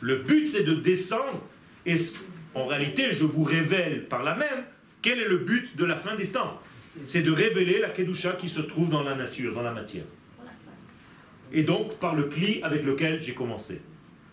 le 0.00 0.16
but 0.16 0.48
c'est 0.48 0.62
de 0.64 0.74
descendre, 0.74 1.42
et 1.84 1.96
en 2.54 2.66
réalité 2.66 3.12
je 3.12 3.24
vous 3.24 3.44
révèle 3.44 4.06
par 4.06 4.22
la 4.22 4.36
même, 4.36 4.64
quel 5.02 5.18
est 5.18 5.28
le 5.28 5.38
but 5.38 5.76
de 5.76 5.84
la 5.84 5.96
fin 5.96 6.16
des 6.16 6.28
temps 6.28 6.60
C'est 7.06 7.22
de 7.22 7.30
révéler 7.30 7.80
la 7.80 7.88
Kedusha 7.88 8.32
qui 8.32 8.48
se 8.48 8.60
trouve 8.60 8.90
dans 8.90 9.02
la 9.02 9.14
nature, 9.14 9.54
dans 9.54 9.62
la 9.62 9.72
matière. 9.72 10.04
Et 11.52 11.64
donc 11.64 11.98
par 11.98 12.14
le 12.14 12.24
cli 12.24 12.60
avec 12.62 12.84
lequel 12.84 13.22
j'ai 13.22 13.34
commencé. 13.34 13.82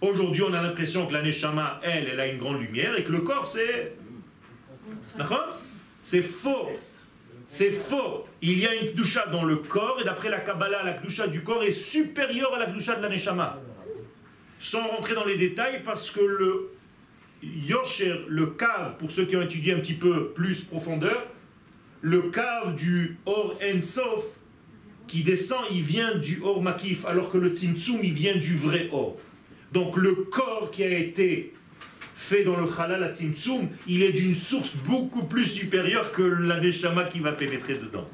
Aujourd'hui 0.02 0.44
on 0.44 0.54
a 0.54 0.62
l'impression 0.62 1.08
que 1.08 1.14
la 1.14 1.24
Neshama, 1.24 1.82
elle, 1.84 2.08
elle 2.12 2.20
a 2.20 2.28
une 2.28 2.38
grande 2.38 2.62
lumière, 2.62 2.98
et 2.98 3.04
que 3.04 3.12
le 3.12 3.22
corps 3.22 3.48
c'est 3.48 3.94
c'est 6.02 6.22
faux. 6.22 6.70
C'est 7.46 7.72
faux. 7.72 8.26
Il 8.42 8.60
y 8.60 8.68
a 8.68 8.76
une 8.76 8.92
Kedusha 8.92 9.28
dans 9.28 9.44
le 9.44 9.58
corps, 9.58 10.00
et 10.02 10.04
d'après 10.04 10.30
la 10.30 10.40
Kabbalah, 10.40 10.84
la 10.84 10.94
Kedusha 10.94 11.28
du 11.28 11.44
corps 11.44 11.64
est 11.64 11.72
supérieure 11.72 12.54
à 12.56 12.60
la 12.60 12.66
Kedusha 12.68 12.96
de 12.96 13.02
la 13.02 13.10
Neshama. 13.10 13.60
Sans 14.60 14.88
rentrer 14.88 15.16
dans 15.16 15.26
les 15.26 15.38
détails, 15.38 15.82
parce 15.84 16.12
que 16.12 16.22
le 16.22 16.72
Yosher, 17.44 18.26
le 18.28 18.48
cave, 18.48 18.98
pour 18.98 19.12
ceux 19.12 19.26
qui 19.26 19.36
ont 19.36 19.42
étudié 19.42 19.74
un 19.74 19.80
petit 19.80 19.94
peu 19.94 20.30
plus 20.30 20.66
profondeur, 20.66 21.28
le 22.02 22.24
cave 22.24 22.76
du 22.76 23.18
Or 23.26 23.58
Ensof, 23.64 24.26
qui 25.08 25.24
descend, 25.24 25.64
il 25.72 25.84
vient 25.84 26.16
du 26.16 26.42
Or 26.44 26.62
Makif, 26.62 27.06
alors 27.06 27.30
que 27.30 27.38
le 27.38 27.50
Tzimtzum, 27.50 28.00
il 28.04 28.14
vient 28.14 28.36
du 28.36 28.58
vrai 28.58 28.90
Or. 28.92 29.18
Donc 29.72 29.98
le 29.98 30.14
corps 30.16 30.70
qui 30.72 30.84
a 30.84 30.90
été 30.90 31.54
fait 32.28 32.44
dans 32.44 32.60
le 32.60 32.68
halal 32.78 33.04
à 33.04 33.14
Tzimtzum, 33.14 33.70
il 33.88 34.04
est 34.04 34.12
d'une 34.12 34.36
source 34.36 34.78
beaucoup 34.84 35.24
plus 35.24 35.46
supérieure 35.46 36.12
que 36.12 36.22
la 36.22 36.60
neshama 36.60 37.06
qui 37.06 37.20
va 37.20 37.32
pénétrer 37.32 37.78
dedans. 37.78 38.08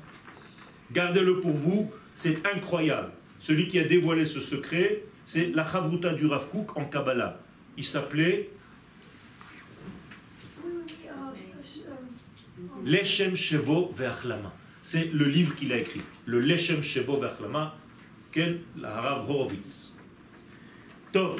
Gardez-le 0.92 1.40
pour 1.40 1.54
vous, 1.54 1.92
c'est 2.14 2.38
incroyable. 2.46 3.12
Celui 3.40 3.68
qui 3.68 3.80
a 3.80 3.84
dévoilé 3.84 4.26
ce 4.26 4.40
secret, 4.40 5.04
c'est 5.26 5.48
la 5.56 5.66
Chavruta 5.70 6.14
du 6.14 6.28
Rav 6.28 6.48
Kook 6.50 6.78
en 6.78 6.86
Kabbalah. 6.86 7.40
Il 7.76 7.84
s'appelait 7.84 8.52
Leshem 12.86 13.36
Shevo 13.36 13.92
Ve'achlama. 13.98 14.54
C'est 14.84 15.12
le 15.12 15.26
livre 15.26 15.56
qu'il 15.56 15.74
a 15.74 15.78
écrit, 15.78 16.02
le 16.28 16.40
Leshem 16.40 16.84
Shevo 16.84 17.18
Ve'achlama, 17.20 17.76
qu'est 18.32 18.60
la 18.80 19.02
Rav 19.02 19.28
Horowitz. 19.28 19.98
Tov. 21.12 21.40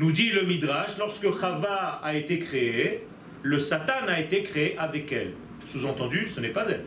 Nous 0.00 0.12
dit 0.12 0.30
le 0.30 0.44
midrash, 0.44 0.96
lorsque 0.98 1.26
Chava 1.38 2.00
a 2.02 2.14
été 2.14 2.38
créée, 2.38 3.06
le 3.42 3.60
Satan 3.60 4.08
a 4.08 4.18
été 4.18 4.42
créé 4.44 4.74
avec 4.78 5.12
elle. 5.12 5.34
Sous-entendu, 5.66 6.26
ce 6.30 6.40
n'est 6.40 6.48
pas 6.48 6.64
elle. 6.70 6.86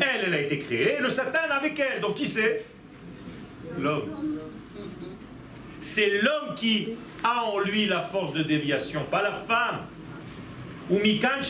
Elle, 0.00 0.24
elle 0.28 0.32
a 0.32 0.40
été 0.40 0.58
créée, 0.58 0.96
le 0.98 1.10
Satan 1.10 1.50
avec 1.50 1.78
elle. 1.78 2.00
Donc 2.00 2.14
qui 2.14 2.24
c'est? 2.24 2.64
L'homme. 3.78 4.38
C'est 5.82 6.22
l'homme 6.22 6.54
qui 6.56 6.94
a 7.22 7.42
en 7.42 7.58
lui 7.58 7.84
la 7.84 8.00
force 8.00 8.32
de 8.32 8.42
déviation, 8.42 9.04
pas 9.10 9.20
la 9.20 9.32
femme. 9.32 9.80
Ou 10.88 10.98
mikan 10.98 11.42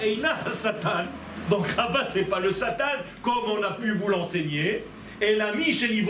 eina 0.00 0.50
Satan. 0.50 1.04
Donc 1.50 1.66
Chava, 1.76 2.06
c'est 2.06 2.30
pas 2.30 2.40
le 2.40 2.50
Satan, 2.50 2.96
comme 3.20 3.58
on 3.58 3.62
a 3.62 3.72
pu 3.72 3.92
vous 3.92 4.08
l'enseigner. 4.08 4.84
Et 5.20 5.34
l'ami 5.34 5.70
chez 5.70 6.02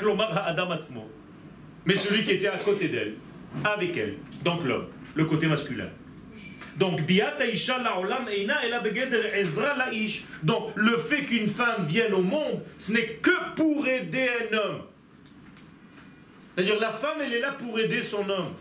Klomar 0.00 0.48
Adam 0.48 0.72
Atzmo. 0.72 1.08
Mais 1.84 1.94
celui 1.94 2.24
qui 2.24 2.32
était 2.32 2.48
à 2.48 2.58
côté 2.58 2.88
d'elle, 2.88 3.14
avec 3.64 3.96
elle, 3.96 4.16
donc 4.44 4.64
l'homme, 4.64 4.86
le 5.14 5.24
côté 5.24 5.46
masculin. 5.46 5.88
Donc, 6.76 7.00
Donc, 10.42 10.72
le 10.74 10.96
fait 10.98 11.22
qu'une 11.22 11.48
femme 11.48 11.86
vienne 11.86 12.12
au 12.12 12.20
monde, 12.20 12.62
ce 12.78 12.92
n'est 12.92 13.14
que 13.22 13.54
pour 13.54 13.86
aider 13.88 14.28
un 14.28 14.56
homme. 14.56 14.82
C'est-à-dire, 16.54 16.78
la 16.80 16.90
femme, 16.90 17.18
elle 17.22 17.32
est 17.32 17.40
là 17.40 17.52
pour 17.52 17.78
aider 17.78 18.02
son 18.02 18.28
homme. 18.28 18.52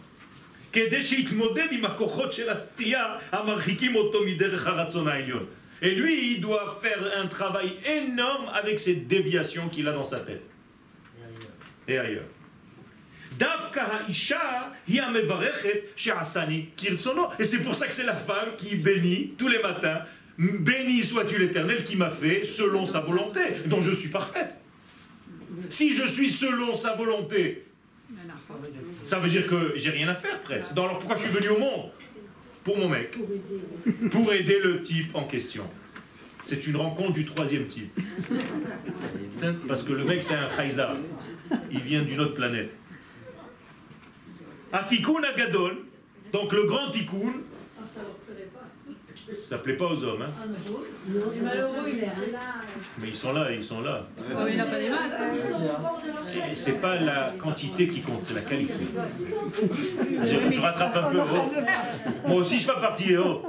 Et 5.82 5.92
lui, 5.92 6.32
il 6.32 6.42
doit 6.42 6.80
faire 6.82 7.00
un 7.18 7.28
travail 7.28 7.78
énorme 7.86 8.50
avec 8.54 8.80
ces 8.80 8.96
déviations 8.96 9.70
qu'il 9.70 9.88
a 9.88 9.94
dans 9.94 10.04
sa 10.04 10.20
tête. 10.20 10.44
Et 11.88 11.98
ailleurs. 11.98 12.24
Et 17.39 17.44
c'est 17.44 17.63
pour 17.63 17.75
ça 17.75 17.88
que 17.88 17.94
c'est 17.94 18.06
la 18.06 18.15
femme 18.15 18.50
qui 18.58 18.75
bénit 18.75 19.34
tous 19.38 19.48
les 19.48 19.62
matins. 19.62 20.01
Béni 20.38 21.01
sois-tu 21.01 21.39
l'Éternel 21.39 21.84
qui 21.84 21.96
m'a 21.96 22.10
fait 22.10 22.44
selon 22.44 22.86
sa 22.86 23.00
volonté, 23.00 23.39
dont 23.68 23.82
je 23.82 23.94
suis 23.94 24.10
parfaite. 24.10 24.56
Si 25.70 25.96
je 25.96 26.06
suis 26.08 26.30
selon 26.30 26.77
sa 26.77 26.96
volonté, 26.96 27.65
ça 29.06 29.20
veut 29.20 29.30
dire 29.30 29.48
que 29.48 29.74
j'ai 29.75 29.92
rien 29.92 30.10
à 30.10 30.15
faire 30.15 30.42
presque. 30.42 30.74
Donc 30.74 30.86
alors 30.86 31.00
pourquoi 31.00 31.18
je 31.18 31.24
suis 31.24 31.32
venu 31.32 31.50
au 31.50 31.60
monde? 31.60 31.92
Pour 32.63 32.77
mon 32.77 32.89
mec. 32.89 33.18
Pour 34.12 34.34
aider 34.34 34.60
le 34.60 34.82
type 34.82 35.15
en 35.15 35.24
question. 35.24 35.63
C'est 36.44 36.68
une 36.68 36.75
rencontre 36.75 37.13
du 37.13 37.25
troisième 37.25 37.68
type. 37.68 37.98
Parce 39.68 39.84
que 39.84 39.94
le 39.94 40.04
mec 40.04 40.22
c'est 40.22 40.36
un 40.36 40.48
Khaïza. 40.56 40.96
Il 41.72 41.80
vient 41.82 42.04
d'une 42.04 42.20
autre 42.20 42.36
planète 42.36 42.75
à 44.72 44.84
Tikkun 44.84 45.24
Agadol, 45.24 45.77
donc 46.31 46.51
le 46.53 46.65
grand 46.65 46.91
Tikkun. 46.91 47.34
Ça 47.86 48.01
leur 48.01 48.15
plairait 48.15 48.50
plaît 49.63 49.77
pas 49.77 49.86
aux 49.86 50.03
hommes, 50.03 50.22
hein 50.24 50.31
non. 50.48 50.79
Mais 51.07 51.41
malheureux, 51.41 51.88
ils 51.88 52.01
sont 52.01 52.31
là. 52.31 52.39
Mais 53.00 53.07
ils 53.07 53.15
sont 53.15 53.34
là, 53.34 53.51
ils 53.51 53.63
sont 53.63 53.81
là. 53.81 54.07
Ouais, 54.17 54.53
il 54.53 54.57
pas 54.57 54.79
des 54.79 54.89
masses. 54.89 55.51
Hein. 55.53 56.50
Et 56.51 56.55
c'est 56.55 56.81
pas 56.81 56.95
la 57.00 57.34
quantité 57.39 57.88
qui 57.88 58.01
compte, 58.01 58.24
c'est 58.24 58.34
la 58.34 58.41
qualité. 58.41 58.86
Je, 60.24 60.51
je, 60.51 60.62
rattrape 60.62 60.95
un 60.95 61.12
peu. 61.12 61.19
Oh. 61.19 62.27
Moi 62.27 62.38
aussi, 62.38 62.60
je 62.60 62.65
fais 62.65 62.79
partie. 62.79 63.15
Oh. 63.17 63.45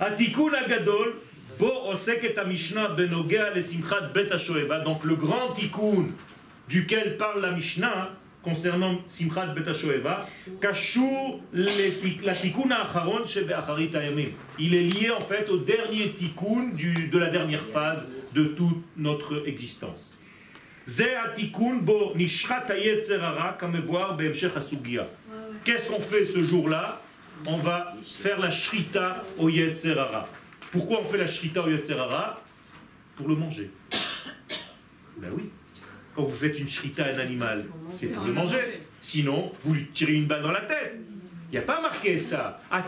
Atikun 0.00 0.52
Agadol, 0.54 1.16
Bo 1.58 1.70
Osek 1.90 2.24
Oseket 2.24 2.46
Mishnah 2.46 2.88
Benogea 2.88 3.50
le 3.54 3.60
Simchat 3.60 4.12
Bet 4.14 4.30
Donc 4.84 5.04
le 5.04 5.16
grand 5.16 5.52
tikkun 5.54 6.06
duquel 6.68 7.16
parle 7.18 7.42
la 7.42 7.50
Mishnah, 7.50 8.10
concernant 8.45 9.09
שמחת 9.09 9.47
בית 9.53 9.67
השואבה, 9.67 10.23
קשור 10.59 11.41
לתיק- 11.53 12.23
לתיקון 12.23 12.71
האחרון 12.71 13.27
שבאחרית 13.27 13.95
הימים. 13.95 14.29
Il 14.59 14.73
est 14.73 14.93
lié 14.95 15.09
en 15.11 15.21
fait 15.21 15.49
au 15.49 15.57
dernier 15.57 16.13
tikkun 16.19 16.69
du, 16.73 17.07
de 17.07 17.17
la 17.17 17.29
dernière 17.29 17.63
phase 17.73 18.09
de 18.33 18.43
toute 18.57 18.81
notre 18.97 19.43
existence. 19.47 20.13
זה 20.85 21.15
התיקון 21.23 21.85
בו 21.85 22.13
נשחט 22.15 22.69
היצר 22.71 23.25
הרע 23.25 23.51
כמבואר 23.59 24.11
בהמשך 24.13 24.57
הסוגיה. 24.57 25.03
Qu'est-ce 25.65 25.89
qu'on 25.89 26.01
fait 26.11 26.25
ce 26.25 26.43
jour-là 26.43 27.01
On 27.47 27.57
va 27.57 27.95
faire 28.23 28.39
la 28.39 28.51
shrita 28.51 29.23
au 29.37 29.49
yetzer 29.49 29.97
hara. 29.97 30.27
Pourquoi 30.71 31.01
on 31.01 31.05
fait 31.05 31.17
la 31.17 31.27
shrita 31.27 31.61
au 31.63 31.69
yetzer 31.69 31.97
hara 31.99 32.39
Pour 33.17 33.27
le 33.27 33.35
manger. 33.35 33.69
Ben 35.21 35.31
oui. 35.37 35.45
Quand 36.20 36.26
vous 36.26 36.36
faites 36.36 36.60
une 36.60 36.68
shrita 36.68 37.06
à 37.06 37.14
un 37.14 37.18
animal, 37.18 37.64
c'est 37.90 38.08
pour 38.08 38.26
le 38.26 38.34
manger. 38.34 38.82
Sinon, 39.00 39.52
vous 39.64 39.72
lui 39.72 39.86
tirez 39.86 40.12
une 40.12 40.26
balle 40.26 40.42
dans 40.42 40.52
la 40.52 40.60
tête. 40.60 40.98
Il 41.48 41.52
n'y 41.52 41.56
a 41.56 41.62
pas 41.62 41.80
marqué 41.80 42.18
ça. 42.18 42.60
Quand 42.70 42.82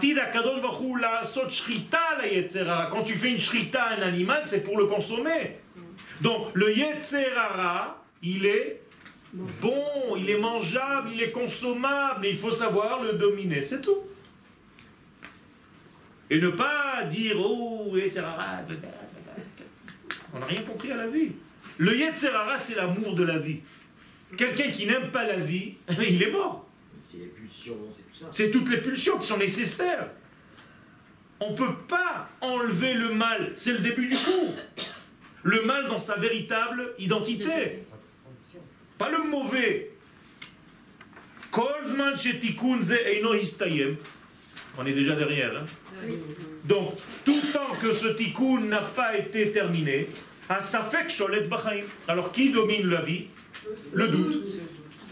tu 3.02 3.14
fais 3.14 3.30
une 3.30 3.38
shrita 3.38 3.82
à 3.82 3.94
un 3.94 4.02
animal, 4.02 4.42
c'est 4.44 4.62
pour 4.62 4.76
le 4.76 4.84
consommer. 4.84 5.60
Donc 6.20 6.48
le 6.52 6.76
yetzerara, 6.76 8.04
il 8.22 8.44
est 8.44 8.82
bon, 9.32 9.82
il 10.18 10.28
est 10.28 10.38
mangeable, 10.38 11.08
il 11.14 11.22
est 11.22 11.30
consommable, 11.30 12.18
mais 12.20 12.32
il 12.32 12.36
faut 12.36 12.50
savoir 12.50 13.02
le 13.02 13.14
dominer, 13.14 13.62
c'est 13.62 13.80
tout. 13.80 14.02
Et 16.28 16.38
ne 16.38 16.50
pas 16.50 17.04
dire, 17.08 17.36
oh, 17.40 17.96
yetzerara, 17.96 18.58
on 20.34 20.38
n'a 20.38 20.44
rien 20.44 20.60
compris 20.64 20.92
à 20.92 20.96
la 20.96 21.06
vie. 21.06 21.32
Le 21.82 21.96
yetzerara, 21.96 22.60
c'est 22.60 22.76
l'amour 22.76 23.16
de 23.16 23.24
la 23.24 23.38
vie. 23.38 23.58
Quelqu'un 24.36 24.70
qui 24.70 24.86
n'aime 24.86 25.10
pas 25.10 25.26
la 25.26 25.36
vie, 25.36 25.74
il 25.98 26.22
est 26.22 26.30
mort. 26.30 26.64
C'est 27.10 27.18
les 27.18 27.26
pulsions, 27.26 27.76
c'est 27.96 28.02
tout 28.02 28.18
ça. 28.20 28.26
C'est 28.30 28.50
toutes 28.52 28.70
les 28.70 28.76
pulsions 28.80 29.18
qui 29.18 29.26
sont 29.26 29.36
nécessaires. 29.36 30.08
On 31.40 31.50
ne 31.50 31.56
peut 31.56 31.74
pas 31.88 32.30
enlever 32.40 32.94
le 32.94 33.12
mal. 33.14 33.52
C'est 33.56 33.72
le 33.72 33.80
début 33.80 34.06
du 34.06 34.14
cours. 34.16 34.54
Le 35.42 35.62
mal 35.62 35.88
dans 35.88 35.98
sa 35.98 36.14
véritable 36.14 36.94
identité. 37.00 37.82
Pas 38.96 39.10
le 39.10 39.24
mauvais. 39.28 39.90
Kolzman 41.50 42.16
shetikun 42.16 42.80
ze 42.80 42.94
eino 42.94 43.34
histayem. 43.34 43.96
On 44.78 44.86
est 44.86 44.92
déjà 44.92 45.16
derrière. 45.16 45.52
hein. 45.58 45.66
Donc, 46.64 46.92
tout 47.24 47.40
tant 47.52 47.74
que 47.80 47.92
ce 47.92 48.06
tikkun 48.16 48.60
n'a 48.60 48.80
pas 48.82 49.18
été 49.18 49.50
terminé, 49.50 50.08
sholet. 51.09 51.49
Alors, 52.09 52.32
qui 52.32 52.50
domine 52.50 52.88
la 52.88 53.02
vie? 53.02 53.26
Le 53.92 54.09
doute. 54.09 54.44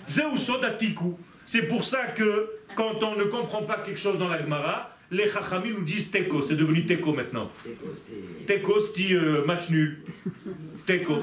C'est 0.06 1.68
pour 1.68 1.84
ça 1.84 2.02
que, 2.16 2.50
quand 2.76 3.02
on 3.02 3.16
ne 3.16 3.24
comprend 3.24 3.62
pas 3.62 3.78
quelque 3.78 4.00
chose 4.00 4.18
dans 4.18 4.28
la 4.28 4.40
Gemara, 4.40 4.96
les 5.10 5.28
chachamim 5.30 5.72
nous 5.78 5.84
disent 5.84 6.10
teko. 6.10 6.42
C'est 6.42 6.56
devenu 6.56 6.86
teko 6.86 7.12
maintenant. 7.12 7.50
Teko, 8.46 8.80
c'est. 8.80 9.12
Euh, 9.12 9.44
match 9.44 9.70
nul. 9.70 10.04
Teko. 10.86 11.14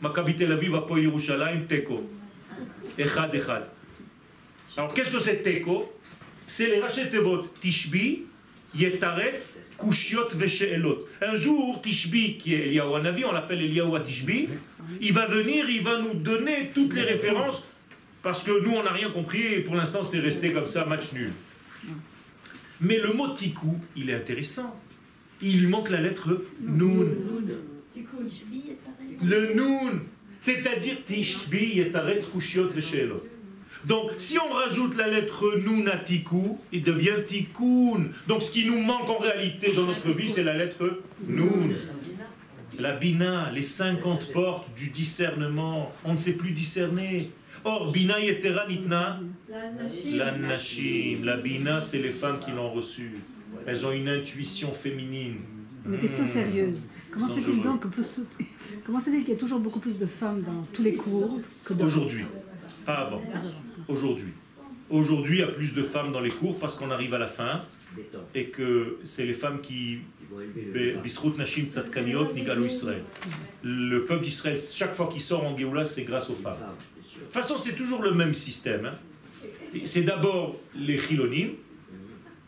Maccabi 0.00 0.36
Tel 0.36 0.52
Aviv, 0.52 0.74
Apoel 0.74 1.04
Yerushalayim, 1.04 1.66
Teko. 1.66 2.02
Echad, 2.98 3.34
echad. 3.34 3.68
Alors, 4.76 4.94
qu'est-ce 4.94 5.12
que 5.12 5.20
c'est 5.20 5.42
Teko? 5.42 5.92
C'est 6.46 6.68
les 6.68 6.80
rachetevot 6.80 7.46
Tishbi, 7.60 8.24
Yetaretz, 8.74 9.60
Kushiot, 9.76 10.28
Vesheelot. 10.34 11.08
Un 11.20 11.34
jour, 11.34 11.80
Tishbi, 11.82 12.38
qui 12.38 12.54
est 12.54 12.66
Eliyahu 12.66 12.94
Hanavi, 12.94 13.24
on 13.24 13.32
l'appelle 13.32 13.62
Eliyahu 13.62 14.00
Tishbi, 14.04 14.48
il 15.00 15.12
va 15.12 15.26
venir, 15.26 15.68
il 15.68 15.82
va 15.82 16.00
nous 16.00 16.14
donner 16.14 16.70
toutes 16.74 16.94
les 16.94 17.02
références, 17.02 17.76
parce 18.22 18.44
que 18.44 18.62
nous, 18.62 18.72
on 18.72 18.82
n'a 18.82 18.92
rien 18.92 19.10
compris, 19.10 19.42
et 19.42 19.60
pour 19.60 19.74
l'instant, 19.74 20.04
c'est 20.04 20.20
resté 20.20 20.52
comme 20.52 20.66
ça, 20.66 20.84
match 20.84 21.12
nul. 21.12 21.32
Mais 22.80 22.98
le 22.98 23.12
mot 23.12 23.28
Tiku, 23.28 23.78
il 23.96 24.08
est 24.10 24.14
intéressant. 24.14 24.78
Il 25.42 25.60
lui 25.60 25.66
manque 25.66 25.90
la 25.90 26.00
lettre 26.00 26.44
Nun. 26.60 27.08
Le 29.22 29.54
Nun, 29.54 30.00
c'est-à-dire 30.38 31.04
Tishbi, 31.04 31.76
Yetaretz, 31.76 32.28
Kushiot, 32.28 32.68
Vesheelot. 32.68 33.22
Donc, 33.86 34.10
si 34.18 34.38
on 34.38 34.52
rajoute 34.52 34.96
la 34.96 35.08
lettre 35.08 35.58
Nun 35.58 35.86
à 35.86 35.96
Tiku, 35.96 36.58
il 36.72 36.82
devient 36.82 37.24
Tikkun. 37.26 38.08
Donc, 38.28 38.42
ce 38.42 38.52
qui 38.52 38.66
nous 38.66 38.78
manque 38.80 39.08
en 39.08 39.18
réalité 39.18 39.72
dans 39.74 39.84
notre 39.84 40.10
vie, 40.10 40.28
c'est 40.28 40.44
la 40.44 40.56
lettre 40.56 41.00
Nun. 41.26 41.70
La 42.78 42.92
Bina, 42.96 43.50
les 43.52 43.62
50 43.62 44.32
portes 44.32 44.74
du 44.74 44.90
discernement. 44.90 45.92
On 46.04 46.12
ne 46.12 46.16
sait 46.16 46.36
plus 46.36 46.50
discerner. 46.52 47.30
Or, 47.64 47.92
Bina 47.92 48.18
Yetera 48.20 48.66
Nitna, 48.68 49.20
La 49.50 50.32
Nashim. 50.32 51.24
la 51.24 51.36
Bina, 51.36 51.82
c'est 51.82 51.98
les 52.00 52.12
femmes 52.12 52.38
qui 52.44 52.52
l'ont 52.52 52.70
reçue. 52.72 53.16
Elles 53.66 53.84
ont 53.86 53.92
une 53.92 54.08
intuition 54.08 54.72
féminine. 54.72 55.36
Mais 55.84 55.98
question 55.98 56.24
Hmm. 56.24 56.28
sérieuse. 56.28 56.88
Comment 57.10 57.26
se 57.28 57.40
fait-il 57.40 57.62
donc 57.62 57.80
que 57.80 57.88
plus... 57.88 58.20
Comment 58.86 59.00
se 59.00 59.06
fait-il 59.10 59.24
qu'il 59.24 59.34
y 59.34 59.36
a 59.36 59.40
toujours 59.40 59.60
beaucoup 59.60 59.80
plus 59.80 59.98
de 59.98 60.06
femmes 60.06 60.42
dans 60.42 60.66
tous 60.72 60.82
les 60.82 60.94
cours 60.94 61.40
que 61.64 61.74
Aujourd'hui, 61.74 62.24
pas 62.86 62.94
avant. 62.94 63.20
Aujourd'hui. 63.90 64.32
Aujourd'hui, 64.88 65.36
il 65.38 65.40
y 65.40 65.44
a 65.44 65.48
plus 65.48 65.74
de 65.74 65.82
femmes 65.82 66.12
dans 66.12 66.20
les 66.20 66.30
cours 66.30 66.58
parce 66.58 66.76
qu'on 66.76 66.90
arrive 66.90 67.14
à 67.14 67.18
la 67.18 67.28
fin 67.28 67.62
et 68.34 68.46
que 68.46 68.98
c'est 69.04 69.26
les 69.26 69.34
femmes 69.34 69.60
qui 69.60 69.98
le 70.32 70.70
Be- 70.72 70.72
débat. 70.72 71.00
Bisrout 71.00 71.36
Nashim 71.36 71.66
Tzadkaniot 71.66 72.32
Nigalu 72.32 72.66
Israël. 72.66 73.02
Le 73.62 74.04
peuple 74.04 74.24
d'Israël, 74.24 74.58
chaque 74.58 74.94
fois 74.96 75.08
qu'il 75.08 75.20
sort 75.20 75.44
en 75.44 75.56
Géoula, 75.56 75.84
c'est 75.86 76.04
grâce 76.04 76.30
aux 76.30 76.34
femmes. 76.34 76.54
De 76.54 77.24
toute 77.24 77.32
façon, 77.32 77.58
c'est 77.58 77.74
toujours 77.76 78.02
le 78.02 78.12
même 78.14 78.34
système. 78.34 78.86
hein. 78.86 78.94
C'est 79.84 80.02
d'abord 80.02 80.56
les 80.74 80.98
chilonim, 80.98 81.50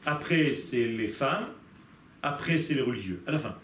après 0.07 0.55
c'est 0.57 0.85
les 0.87 1.09
femmes, 1.09 1.46
après 2.22 2.59
c'est 2.59 2.74
les 2.74 2.81
religieux, 2.83 3.22
à 3.26 3.33
la 3.33 3.38
fin. 3.38 3.55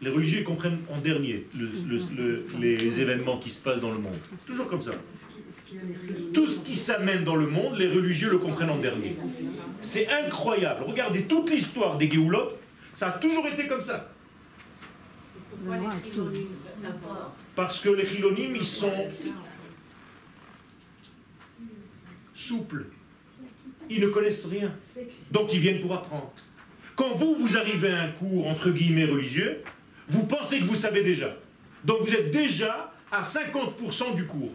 Les 0.00 0.10
religieux 0.10 0.40
ils 0.40 0.44
comprennent 0.44 0.78
en 0.90 0.98
dernier 0.98 1.46
le- 1.56 1.68
le- 1.88 1.98
le- 2.16 2.60
les 2.60 3.00
événements 3.00 3.38
qui 3.38 3.50
se 3.50 3.62
passent 3.62 3.80
dans 3.80 3.92
le 3.92 3.98
monde. 3.98 4.18
C'est 4.40 4.46
toujours 4.52 4.66
comme 4.68 4.82
ça. 4.82 4.92
Tout 6.32 6.46
ce 6.46 6.64
qui 6.64 6.74
s'amène 6.74 7.24
dans 7.24 7.36
le 7.36 7.46
monde, 7.46 7.76
les 7.78 7.88
religieux 7.88 8.30
le 8.30 8.38
comprennent 8.38 8.70
en 8.70 8.78
dernier. 8.78 9.16
C'est 9.80 10.08
incroyable. 10.08 10.84
Regardez 10.86 11.22
toute 11.22 11.50
l'histoire 11.50 11.98
des 11.98 12.10
Géoulots, 12.10 12.48
ça 12.94 13.08
a 13.08 13.12
toujours 13.12 13.46
été 13.46 13.66
comme 13.66 13.80
ça. 13.80 14.12
Parce 17.54 17.80
que 17.82 17.90
les 17.90 18.06
chilonim, 18.06 18.56
ils 18.56 18.66
sont 18.66 18.92
souples. 22.34 22.86
Ils 23.90 24.00
ne 24.00 24.08
connaissent 24.08 24.46
rien. 24.46 24.72
Donc 25.30 25.52
ils 25.52 25.60
viennent 25.60 25.80
pour 25.80 25.94
apprendre. 25.94 26.32
Quand 26.96 27.14
vous, 27.14 27.36
vous 27.36 27.56
arrivez 27.56 27.90
à 27.90 28.02
un 28.02 28.08
cours, 28.08 28.46
entre 28.46 28.70
guillemets, 28.70 29.04
religieux, 29.04 29.62
vous 30.08 30.26
pensez 30.26 30.58
que 30.58 30.64
vous 30.64 30.74
savez 30.74 31.02
déjà. 31.02 31.36
Donc 31.84 32.00
vous 32.02 32.14
êtes 32.14 32.30
déjà 32.30 32.92
à 33.10 33.22
50% 33.22 34.14
du 34.14 34.26
cours. 34.26 34.52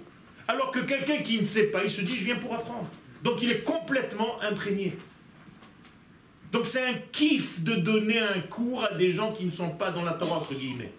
Alors 0.48 0.72
que 0.72 0.80
quelqu'un 0.80 1.18
qui 1.18 1.40
ne 1.40 1.46
sait 1.46 1.68
pas, 1.68 1.84
il 1.84 1.90
se 1.90 2.02
dit, 2.02 2.16
je 2.16 2.26
viens 2.26 2.38
pour 2.38 2.54
apprendre. 2.54 2.90
Donc 3.24 3.42
il 3.42 3.52
est 3.52 3.64
complètement 3.64 4.42
imprégné. 4.42 4.98
Donc 6.52 6.68
c'est 6.68 6.86
un 6.86 6.94
kiff 7.12 7.62
de 7.62 7.76
donner 7.76 8.20
un 8.20 8.40
cours 8.40 8.84
à 8.84 8.94
des 8.94 9.12
gens 9.12 9.34
qui 9.34 9.46
ne 9.46 9.52
sont 9.52 9.72
pas 9.72 9.92
dans 9.92 10.04
la 10.04 10.14
Torah, 10.14 10.38
entre 10.38 10.54
guillemets. 10.54 10.94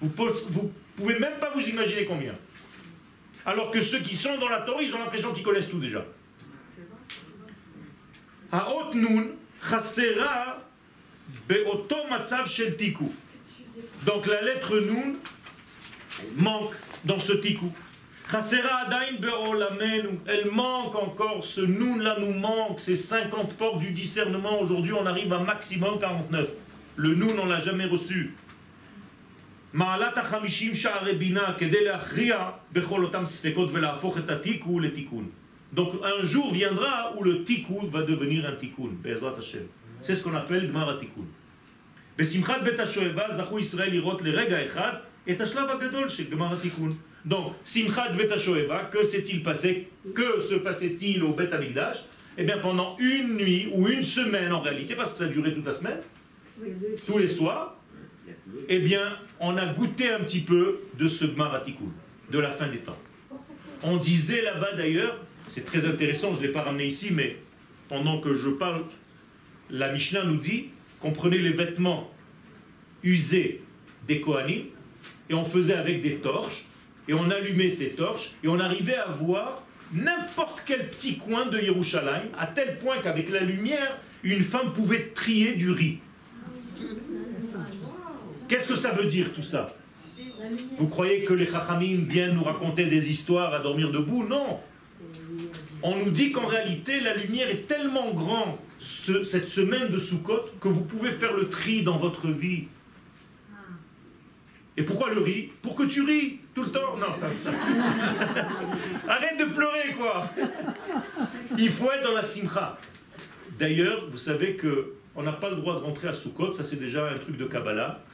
Vous 0.00 0.08
ne 0.08 0.68
pouvez 0.96 1.18
même 1.18 1.38
pas 1.38 1.50
vous 1.54 1.68
imaginer 1.68 2.04
combien. 2.04 2.34
Alors 3.46 3.70
que 3.70 3.80
ceux 3.80 4.00
qui 4.00 4.16
sont 4.16 4.36
dans 4.38 4.48
la 4.48 4.60
Torah, 4.62 4.82
ils 4.82 4.94
ont 4.94 4.98
l'impression 4.98 5.32
qu'ils 5.32 5.44
connaissent 5.44 5.70
tout 5.70 5.78
déjà. 5.78 6.04
Haot 8.52 8.94
nun 8.94 9.28
chasera 9.62 10.64
beoto. 11.48 11.96
Donc 14.04 14.26
la 14.26 14.42
lettre 14.42 14.78
nun 14.80 15.16
manque 16.36 16.74
dans 17.04 17.18
ce 17.18 17.34
tiku. 17.34 17.72
Chasera 18.31 18.87
adain 18.87 19.19
beolamenu. 19.19 20.19
Elle 20.25 20.49
manque 20.51 20.95
encore, 20.95 21.45
ce 21.45 21.61
nun 21.61 21.97
là 22.01 22.15
nous 22.19 22.33
manque, 22.33 22.79
ces 22.79 22.95
50 22.95 23.53
portes 23.53 23.79
du 23.79 23.91
discernement. 23.91 24.61
Aujourd'hui, 24.61 24.93
on 24.93 25.05
arrive 25.05 25.31
à 25.33 25.39
maximum 25.39 25.99
49. 25.99 26.49
Le 26.95 27.15
nun, 27.15 27.37
on 27.41 27.45
l'a 27.45 27.59
jamais 27.59 27.85
reçu. 27.85 28.35
מעלת 29.73 30.17
החמישים 30.17 30.75
שערי 30.75 31.15
בינה 31.15 31.53
כדי 31.57 31.85
להכריע 31.85 32.49
בכל 32.71 33.03
אותם 33.03 33.25
ספקות 33.25 33.69
ולהפוך 33.73 34.17
את 34.17 34.29
התיקו 34.29 34.79
לתיקון. 34.79 35.29
Donc 35.75 35.89
un 36.03 36.25
jour 36.25 36.53
viendra 36.53 37.13
où 37.17 37.23
le 37.23 37.43
tikkun 37.43 37.87
va 37.91 38.03
devenir 38.03 38.45
un 38.45 38.55
tikkun, 38.61 38.89
בעזרת 39.01 39.39
השם. 39.39 39.65
C'est 40.03 40.15
ce 40.15 40.23
qu'on 40.23 40.35
appelle 40.35 40.67
גמר 40.67 40.97
התיקון. 40.97 41.25
בשמחת 42.17 42.63
בית 42.63 42.79
השואבה 42.79 43.33
זכו 43.33 43.59
ישראל 43.59 43.91
לראות 43.91 44.21
לרגע 44.21 44.65
אחד 44.65 44.91
את 45.29 45.41
השלב 45.41 45.69
הגדול 45.69 46.09
של 46.09 46.29
גמר 46.29 46.53
התיקון. 46.53 46.97
Donc, 47.28 47.52
Simchat 47.62 48.38
Shoeva, 48.38 48.84
que 48.90 49.04
s'est-il 49.04 49.42
passé 49.42 49.88
Que 50.14 50.40
se 50.40 50.54
passait-il 50.54 51.22
au 51.22 51.34
Bet 51.34 51.52
Amigdash 51.52 52.06
Eh 52.38 52.44
bien, 52.44 52.56
pendant 52.56 52.96
une 52.98 53.36
nuit, 53.36 53.68
ou 53.74 53.86
une 53.86 54.02
semaine 54.02 54.50
en 54.50 54.62
réalité, 54.62 54.94
parce 54.94 55.12
que 55.12 55.18
ça 55.18 55.26
durait 55.26 55.52
toute 55.52 55.66
la 55.66 55.74
semaine, 55.74 56.00
tous 57.06 57.18
les 57.18 57.28
soirs, 57.28 57.76
eh 58.70 58.78
bien, 58.78 59.18
on 59.40 59.58
a 59.58 59.66
goûté 59.74 60.10
un 60.10 60.20
petit 60.20 60.40
peu 60.40 60.80
de 60.98 61.06
ce 61.06 61.26
Gmaratikoun, 61.26 61.92
de 62.30 62.38
la 62.38 62.50
fin 62.50 62.68
des 62.68 62.78
temps. 62.78 62.98
On 63.82 63.98
disait 63.98 64.40
là-bas 64.40 64.72
d'ailleurs, 64.72 65.22
c'est 65.48 65.66
très 65.66 65.84
intéressant, 65.84 66.34
je 66.34 66.40
ne 66.40 66.46
l'ai 66.46 66.52
pas 66.52 66.62
ramené 66.62 66.86
ici, 66.86 67.12
mais 67.12 67.36
pendant 67.90 68.20
que 68.20 68.34
je 68.34 68.48
parle, 68.48 68.84
la 69.68 69.92
Mishnah 69.92 70.24
nous 70.24 70.38
dit 70.38 70.68
qu'on 71.00 71.12
prenait 71.12 71.38
les 71.38 71.52
vêtements 71.52 72.10
usés 73.02 73.60
des 74.06 74.22
Kohanim 74.22 74.64
et 75.28 75.34
on 75.34 75.44
faisait 75.44 75.74
avec 75.74 76.00
des 76.00 76.16
torches 76.16 76.67
et 77.08 77.14
on 77.14 77.30
allumait 77.30 77.70
ces 77.70 77.90
torches 77.90 78.32
et 78.44 78.48
on 78.48 78.60
arrivait 78.60 78.96
à 78.96 79.06
voir 79.10 79.62
n'importe 79.92 80.62
quel 80.66 80.88
petit 80.90 81.16
coin 81.18 81.46
de 81.46 81.58
Yerushalayim 81.58 82.28
à 82.38 82.46
tel 82.46 82.78
point 82.78 82.98
qu'avec 83.02 83.30
la 83.30 83.40
lumière, 83.40 83.98
une 84.22 84.42
femme 84.42 84.72
pouvait 84.72 85.12
trier 85.14 85.54
du 85.54 85.70
riz. 85.70 85.98
Qu'est-ce 88.48 88.68
que 88.68 88.76
ça 88.76 88.92
veut 88.92 89.06
dire 89.06 89.32
tout 89.34 89.42
ça? 89.42 89.74
Vous 90.78 90.88
croyez 90.88 91.24
que 91.24 91.34
les 91.34 91.46
Chachamim 91.46 92.04
viennent 92.08 92.34
nous 92.34 92.44
raconter 92.44 92.84
des 92.86 93.10
histoires 93.10 93.52
à 93.54 93.60
dormir 93.60 93.90
debout? 93.90 94.24
Non. 94.24 94.60
On 95.82 95.96
nous 95.96 96.10
dit 96.10 96.32
qu'en 96.32 96.46
réalité, 96.46 97.00
la 97.00 97.14
lumière 97.16 97.48
est 97.48 97.66
tellement 97.66 98.12
grande 98.12 98.56
ce- 98.78 99.22
cette 99.24 99.48
semaine 99.48 99.88
de 99.88 99.98
Sukkot 99.98 100.46
que 100.60 100.68
vous 100.68 100.84
pouvez 100.84 101.10
faire 101.10 101.34
le 101.36 101.48
tri 101.48 101.82
dans 101.82 101.98
votre 101.98 102.28
vie. 102.28 102.64
Et 104.76 104.82
pourquoi 104.82 105.10
le 105.12 105.20
riz? 105.20 105.50
Pour 105.62 105.74
que 105.74 105.84
tu 105.84 106.02
ris 106.02 106.38
tout 106.58 106.64
le 106.64 106.70
temps. 106.70 106.96
Non, 106.96 107.12
ça. 107.12 107.28
Arrête 109.08 109.38
de 109.38 109.44
pleurer, 109.44 109.94
quoi. 109.96 110.28
Il 111.56 111.70
faut 111.70 111.90
être 111.92 112.02
dans 112.02 112.14
la 112.14 112.22
simcha. 112.22 112.76
D'ailleurs, 113.58 114.08
vous 114.10 114.18
savez 114.18 114.56
que 114.56 114.94
on 115.14 115.22
n'a 115.22 115.32
pas 115.32 115.50
le 115.50 115.56
droit 115.56 115.74
de 115.74 115.80
rentrer 115.80 116.08
à 116.08 116.12
Sukkot, 116.12 116.52
ça 116.52 116.64
c'est 116.64 116.78
déjà 116.78 117.08
un 117.08 117.14
truc 117.14 117.36
de 117.36 117.44
Kabbalah, 117.44 118.04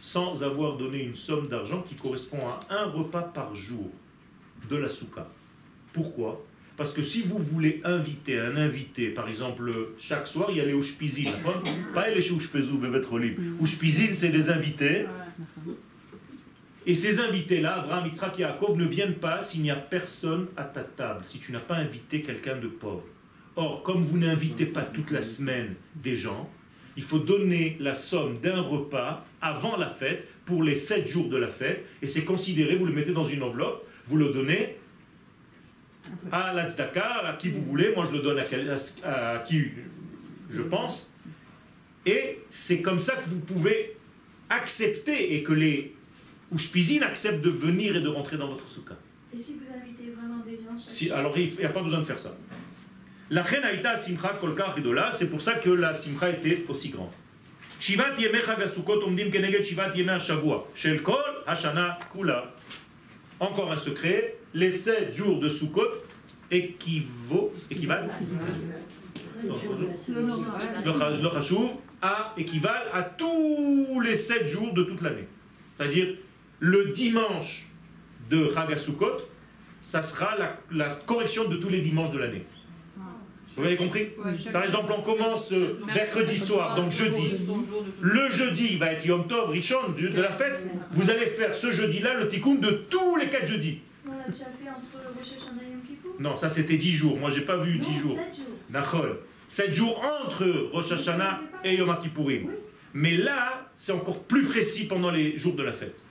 sans 0.00 0.42
avoir 0.42 0.76
donné 0.76 1.02
une 1.02 1.16
somme 1.16 1.48
d'argent 1.48 1.82
qui 1.82 1.94
correspond 1.94 2.40
à 2.48 2.60
un 2.74 2.84
repas 2.86 3.22
par 3.22 3.54
jour 3.54 3.90
de 4.68 4.76
la 4.76 4.88
Souka. 4.88 5.26
Pourquoi? 5.92 6.44
Parce 6.76 6.92
que 6.92 7.02
si 7.02 7.22
vous 7.22 7.38
voulez 7.38 7.80
inviter 7.84 8.38
un 8.38 8.56
invité, 8.56 9.08
par 9.08 9.28
exemple, 9.28 9.72
chaque 9.98 10.26
soir, 10.26 10.48
il 10.50 10.58
y 10.58 10.60
a 10.60 10.64
les 10.66 10.74
Ushpizin, 10.74 11.30
pas 11.94 12.10
les 12.10 12.20
Bebet 12.20 13.06
Rolim. 13.06 13.56
Ushpizin, 13.62 14.12
c'est 14.12 14.28
des 14.28 14.50
invités. 14.50 15.06
Et 16.88 16.94
ces 16.94 17.18
invités-là, 17.18 17.80
Abraham, 17.80 18.06
Yitzhak 18.06 18.38
Yaakov, 18.38 18.78
ne 18.78 18.86
viennent 18.86 19.16
pas 19.16 19.40
s'il 19.40 19.62
n'y 19.62 19.72
a 19.72 19.76
personne 19.76 20.46
à 20.56 20.62
ta 20.62 20.84
table, 20.84 21.22
si 21.24 21.40
tu 21.40 21.50
n'as 21.50 21.58
pas 21.58 21.74
invité 21.74 22.22
quelqu'un 22.22 22.56
de 22.56 22.68
pauvre. 22.68 23.04
Or, 23.56 23.82
comme 23.82 24.04
vous 24.04 24.18
n'invitez 24.18 24.66
pas 24.66 24.82
toute 24.82 25.10
la 25.10 25.22
semaine 25.22 25.74
des 25.96 26.16
gens, 26.16 26.48
il 26.96 27.02
faut 27.02 27.18
donner 27.18 27.76
la 27.80 27.96
somme 27.96 28.38
d'un 28.38 28.60
repas 28.60 29.26
avant 29.40 29.76
la 29.76 29.88
fête 29.88 30.28
pour 30.44 30.62
les 30.62 30.76
sept 30.76 31.08
jours 31.08 31.28
de 31.28 31.36
la 31.36 31.48
fête, 31.48 31.84
et 32.02 32.06
c'est 32.06 32.24
considéré, 32.24 32.76
vous 32.76 32.86
le 32.86 32.92
mettez 32.92 33.12
dans 33.12 33.24
une 33.24 33.42
enveloppe, 33.42 33.84
vous 34.06 34.16
le 34.16 34.32
donnez 34.32 34.76
à 36.30 36.54
la 36.54 36.66
à 36.66 37.32
qui 37.32 37.50
vous 37.50 37.62
voulez, 37.62 37.92
moi 37.96 38.06
je 38.08 38.16
le 38.16 38.22
donne 38.22 38.38
à 38.38 39.38
qui 39.40 39.64
je 40.48 40.62
pense, 40.62 41.16
et 42.06 42.38
c'est 42.48 42.80
comme 42.80 43.00
ça 43.00 43.16
que 43.16 43.28
vous 43.28 43.40
pouvez 43.40 43.96
accepter 44.48 45.34
et 45.34 45.42
que 45.42 45.52
les 45.52 45.95
Ushpizin 46.54 47.02
acceptent 47.02 47.42
de 47.44 47.50
venir 47.50 47.96
et 47.96 48.00
de 48.00 48.08
rentrer 48.08 48.36
dans 48.36 48.48
votre 48.48 48.68
soukha. 48.68 48.94
Et 49.32 49.36
si 49.36 49.54
vous 49.54 49.66
invitez 49.74 50.12
vraiment 50.16 50.42
des 50.44 50.52
gens 50.56 50.78
Si, 50.88 51.10
alors 51.10 51.36
il 51.36 51.52
n'y 51.52 51.64
a 51.64 51.68
pas 51.70 51.82
besoin 51.82 52.00
de 52.00 52.04
faire 52.04 52.18
ça. 52.18 52.36
La 53.30 53.42
reine 53.42 53.64
Aïta 53.64 53.96
Simcha 53.96 54.36
Kolkar 54.40 54.74
Ridola, 54.76 55.10
c'est 55.12 55.28
pour 55.28 55.42
ça 55.42 55.54
que 55.54 55.70
la 55.70 55.94
Simcha 55.94 56.30
était 56.30 56.64
aussi 56.68 56.90
grande. 56.90 57.10
Shivat 57.80 58.14
Yemei 58.18 58.40
Chag 58.40 58.60
HaSukkot 58.62 59.02
omdim 59.04 59.30
keneged 59.30 59.64
Shivat 59.64 59.94
Yemei 59.96 60.14
HaShavua, 60.14 60.68
Shel 60.74 61.02
Kol 61.02 61.16
Hashana 61.46 61.98
Kula. 62.12 62.54
Encore 63.40 63.72
un 63.72 63.78
secret, 63.78 64.36
les 64.54 64.72
sept 64.72 65.14
jours 65.14 65.40
de 65.40 65.48
Sukkot 65.50 65.82
équivaut, 66.50 67.52
équivalent, 67.70 68.06
le 69.44 69.50
chas- 70.92 71.10
le 71.22 71.30
chashuv, 71.30 71.68
à, 72.00 72.32
équivalent 72.38 72.90
à 72.94 73.02
tous 73.02 74.00
les 74.00 74.16
sept 74.16 74.46
jours 74.46 74.72
de 74.72 74.84
toute 74.84 75.02
l'année. 75.02 75.26
C'est-à-dire, 75.76 76.14
le 76.60 76.86
dimanche 76.92 77.66
de 78.30 78.50
Chag 78.54 78.72
HaSukkot, 78.72 79.22
ça 79.80 80.02
sera 80.02 80.36
la, 80.38 80.56
la 80.72 80.94
correction 81.06 81.48
de 81.48 81.56
tous 81.56 81.68
les 81.68 81.80
dimanches 81.80 82.10
de 82.12 82.18
l'année. 82.18 82.44
Vous 83.56 83.64
avez 83.64 83.76
compris 83.76 84.08
Ouais, 84.22 84.34
Par 84.52 84.64
exemple, 84.64 84.92
on 84.98 85.00
commence 85.00 85.50
euh, 85.52 85.80
mercredi 85.86 86.36
soir, 86.36 86.76
donc 86.76 86.90
jeudi. 86.90 87.30
De- 87.30 87.36
Le 88.02 88.30
jeudi 88.30 88.76
va 88.76 88.92
être 88.92 89.06
Yom 89.06 89.26
Tov, 89.26 89.48
Rishon, 89.50 89.92
du- 89.96 90.10
de 90.10 90.20
la 90.20 90.28
fête. 90.30 90.68
Vous 90.92 91.10
allez 91.10 91.24
faire 91.24 91.54
ce 91.54 91.72
jeudi-là 91.72 92.18
le 92.20 92.28
tikkun 92.28 92.56
de 92.56 92.70
tous 92.90 93.16
les 93.16 93.30
quatre 93.30 93.46
jeudis. 93.46 93.78
On 94.06 94.10
l'a 94.10 94.24
déjà 94.28 94.44
fait 94.44 94.68
entre 94.68 95.02
Rosh 95.16 95.28
Hashanah 95.38 95.62
et 95.62 95.70
Yom 95.72 95.80
Kippour? 95.86 96.12
Non, 96.20 96.36
ça 96.36 96.50
c'était 96.50 96.76
10 96.76 96.92
jours. 96.92 97.18
Moi, 97.18 97.30
j'ai 97.30 97.40
pas 97.42 97.56
vu 97.56 97.78
10 97.78 97.86
Non, 97.88 97.98
jours. 97.98 98.16
7 98.30 98.36
jours. 98.36 98.54
Nachol. 98.68 99.18
7 99.48 99.72
jours 99.72 100.04
entre 100.22 100.44
Rosh 100.72 100.92
Hashanah 100.92 101.40
et 101.64 101.76
Yom 101.76 101.96
Kippourim. 102.02 102.48
Oui. 102.48 102.52
Mais 102.92 103.16
là, 103.16 103.70
c'est 103.78 103.92
encore 103.92 104.22
plus 104.24 104.44
précis 104.44 104.86
pendant 104.86 105.10
les 105.10 105.38
jours 105.38 105.54
de 105.56 105.62
la 105.62 105.72
fête. 105.72 106.02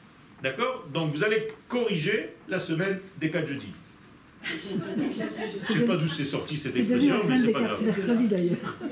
D'accord 0.43 0.85
Donc 0.93 1.15
vous 1.15 1.23
allez 1.23 1.47
corriger 1.67 2.29
la 2.47 2.59
semaine 2.59 2.99
des 3.19 3.29
4 3.31 3.47
jeudis. 3.47 3.73
Je 4.43 5.73
sais 5.73 5.85
pas 5.87 5.95
d'où 5.97 6.07
c'est 6.07 6.25
sorti 6.25 6.55
cette 6.57 6.75
expression, 6.75 7.15
mais 7.27 7.37
c'est 7.37 7.51
pas 7.51 7.61
grave. 7.61 7.79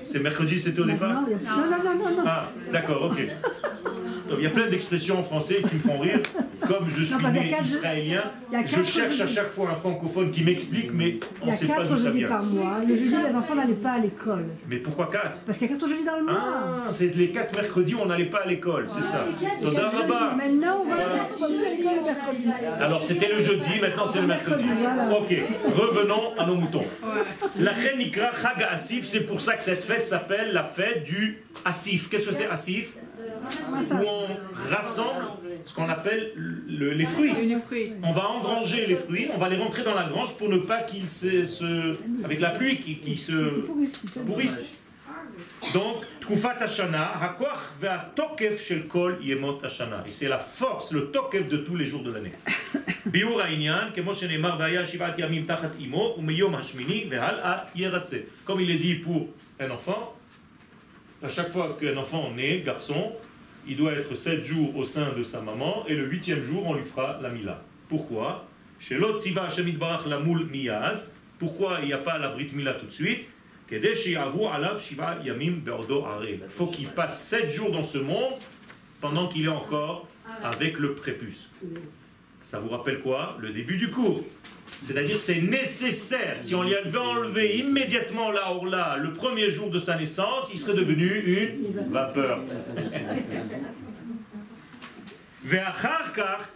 C'est 0.04 0.20
mercredi, 0.20 0.60
c'était 0.60 0.80
au 0.80 0.86
départ 0.86 1.22
non, 1.22 1.28
non, 1.30 1.96
non, 1.96 2.10
non. 2.18 2.24
Ah, 2.26 2.50
d'accord, 2.72 3.12
ok. 3.12 3.28
Donc, 4.30 4.40
il 4.40 4.44
y 4.44 4.48
a 4.48 4.52
plein 4.52 4.68
d'expressions 4.70 5.20
en 5.20 5.24
français 5.24 5.58
qui 5.70 5.76
me 5.76 5.80
font 5.82 6.00
rire. 6.00 6.20
Comme 6.68 6.88
je 6.90 7.04
suis 7.04 7.26
né 7.26 7.50
quatre- 7.50 7.66
israélien, 7.66 8.24
je 8.66 8.84
cherche 8.84 9.20
à 9.20 9.28
chaque 9.28 9.52
fois 9.54 9.72
un 9.72 9.76
francophone 9.76 10.32
qui 10.32 10.44
m'explique, 10.44 10.92
mais 10.94 11.18
on 11.42 11.52
ne 11.52 11.56
sait 11.56 11.66
pas 11.66 11.84
d'où 11.84 11.98
ça 11.98 12.06
jeudis 12.06 12.20
vient. 12.20 12.28
par 12.30 12.44
mois. 12.44 12.80
Le 12.88 12.96
jeudi, 12.96 13.10
les 13.30 13.36
enfants 13.36 13.56
n'allaient 13.56 13.74
pas 13.74 13.92
à 13.92 14.00
l'école. 14.00 14.46
Mais 14.70 14.78
pourquoi 14.78 15.10
quatre 15.12 15.40
Parce 15.46 15.58
qu'il 15.58 15.68
y 15.68 15.72
a 15.72 15.74
quatre 15.76 15.88
jeudis 15.90 16.06
dans 16.06 16.16
le 16.18 16.24
mois. 16.24 16.40
Ah, 16.42 16.88
c'est 16.90 17.14
les 17.16 17.32
quatre 17.32 17.54
mercredis 17.54 17.96
où 17.96 18.00
on 18.02 18.06
n'allait 18.06 18.26
pas 18.30 18.44
à 18.44 18.48
l'école, 18.48 18.86
c'est 18.88 19.04
ça. 19.04 19.26
Maintenant, 20.38 20.84
on 20.86 20.90
va 20.90 20.96
l'école 20.98 21.52
le 21.52 22.04
mercredi. 22.06 22.44
Alors 22.82 23.04
c'était 23.04 23.28
le 23.34 23.42
jeudi, 23.42 23.80
maintenant 23.82 24.08
c'est 24.08 24.22
le 24.22 24.28
mercredi. 24.28 24.64
Voilà. 24.82 25.12
Ok, 25.20 25.36
revenons 25.76 26.38
à 26.38 26.46
nos 26.46 26.56
moutons. 26.56 26.86
La 27.60 27.72
reine 27.72 28.00
Ikra 28.00 28.32
Chag 28.42 28.66
Asif, 28.72 29.06
c'est 29.06 29.26
pour 29.28 29.42
ça 29.42 29.56
que 29.56 29.64
cette 29.64 29.84
fête 29.84 30.08
s'appelle 30.08 30.54
la 30.54 30.64
fête 30.64 31.04
du 31.04 31.40
Asif. 31.66 32.10
Qu'est-ce 32.10 32.30
que 32.30 32.34
c'est 32.36 32.48
Asif? 32.50 32.94
Où 33.92 33.96
on 34.08 34.74
rassemble 34.74 35.26
ce 35.66 35.74
qu'on 35.76 35.90
appelle 35.90 36.32
le- 36.36 36.92
les 36.94 37.06
fruits. 37.06 37.32
On 38.04 38.12
va 38.12 38.28
engranger 38.30 38.86
les 38.88 38.96
fruits, 38.96 39.28
on 39.34 39.38
va 39.38 39.50
les 39.50 39.58
rentrer 39.58 39.84
dans 39.84 39.96
la 39.96 40.06
grange 40.10 40.38
pour 40.38 40.50
ne 40.50 40.58
pas 40.60 40.82
qu'ils 40.84 41.08
se, 41.08 41.96
avec 42.24 42.40
la 42.40 42.52
pluie, 42.52 42.78
qu'ils 42.80 43.00
qu'ils 43.00 43.20
se 43.20 43.66
pourrissent. 44.26 44.74
Donc, 45.74 46.04
Tkufat 46.22 46.58
Hashana, 46.62 47.22
Hakoach 47.22 47.80
Tokef 48.16 48.62
Shel 48.66 48.88
Kol 48.88 49.18
Yemot 49.22 49.60
Hashana. 49.64 50.04
Et 50.08 50.12
c'est 50.12 50.30
la 50.30 50.38
force, 50.40 50.92
le 50.94 51.12
Tokef 51.12 51.50
de 51.50 51.58
tous 51.58 51.76
les 51.76 51.86
jours 51.86 52.04
de 52.04 52.12
l'année. 52.12 52.32
Biur 53.08 53.42
Aïnyan, 53.42 53.92
Kemo 53.94 54.14
Shenemar 54.14 54.58
Vaya 54.58 54.86
Shivat 54.86 55.16
Yamim 55.18 55.44
Tachat 55.44 55.72
Imo, 55.80 56.16
Umeyom 56.20 56.54
Hashmini, 56.56 57.06
Vehal 57.06 57.40
A 57.44 57.68
Yeratse. 57.76 58.16
Comme 58.46 58.62
il 58.62 58.72
est 58.72 58.76
dit 58.78 58.96
pour 58.96 59.28
un 59.60 59.70
enfant, 59.72 60.16
à 61.22 61.30
chaque 61.30 61.52
fois 61.52 61.78
qu'un 61.80 61.98
enfant 61.98 62.32
naît, 62.36 62.62
garçon, 62.66 63.12
il 63.68 63.78
doit 63.78 63.94
être 63.94 64.16
sept 64.16 64.44
jours 64.44 64.76
au 64.76 64.86
sein 64.86 65.14
de 65.14 65.24
sa 65.24 65.42
maman, 65.42 65.86
et 65.88 65.96
le 65.96 66.06
huitième 66.06 66.44
jour, 66.44 66.66
on 66.66 66.74
lui 66.74 66.84
fera 66.84 67.20
la 67.22 67.30
Mila. 67.30 67.64
Pourquoi? 67.90 68.48
Chez 68.80 68.98
la 68.98 70.20
moule 70.20 70.46
miyad. 70.46 71.00
Pourquoi 71.40 71.80
il 71.82 71.88
n'y 71.88 71.94
a 71.94 71.98
pas 71.98 72.18
la 72.18 72.30
Brit 72.30 72.52
Mila 72.54 72.74
tout 72.74 72.86
de 72.86 72.92
suite? 72.92 73.28
Il 73.72 73.82
faut 76.50 76.68
qu'il 76.68 76.90
passe 76.90 77.24
sept 77.28 77.50
jours 77.50 77.72
dans 77.72 77.84
ce 77.84 77.98
monde 77.98 78.34
pendant 79.02 79.28
qu'il 79.30 79.46
est 79.46 79.50
encore 79.50 80.08
avec 80.44 80.80
le 80.80 80.96
prépuce. 80.96 81.52
Ça 82.42 82.60
vous 82.60 82.70
rappelle 82.70 83.00
quoi? 83.00 83.38
Le 83.40 83.52
début 83.52 83.78
du 83.78 83.90
cours. 83.90 84.24
C'est-à-dire 84.84 85.18
c'est 85.18 85.42
nécessaire. 85.42 86.38
Si 86.42 86.56
on 86.56 86.64
lui 86.64 86.76
avait 86.76 86.98
enlevé 86.98 87.58
immédiatement 87.58 88.32
la 88.32 88.52
orla 88.52 88.98
le 89.02 89.14
premier 89.14 89.50
jour 89.50 89.70
de 89.70 89.80
sa 89.80 89.96
naissance, 89.98 90.52
il 90.54 90.60
serait 90.60 90.78
devenu 90.78 91.08
une 91.08 91.92
vapeur. 91.92 92.42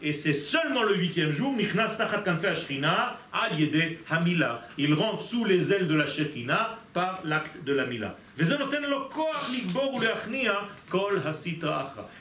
Et 0.01 0.13
c'est 0.13 0.33
seulement 0.33 0.83
le 0.83 0.95
huitième 0.95 1.31
jour. 1.31 1.53
Il 4.77 4.93
rentre 4.93 5.21
sous 5.21 5.45
les 5.45 5.73
ailes 5.73 5.87
de 5.87 5.95
la 5.95 6.07
Shekhina 6.07 6.77
par 6.93 7.21
l'acte 7.25 7.63
de 7.65 7.73
la 7.73 7.85
Mila. 7.85 8.17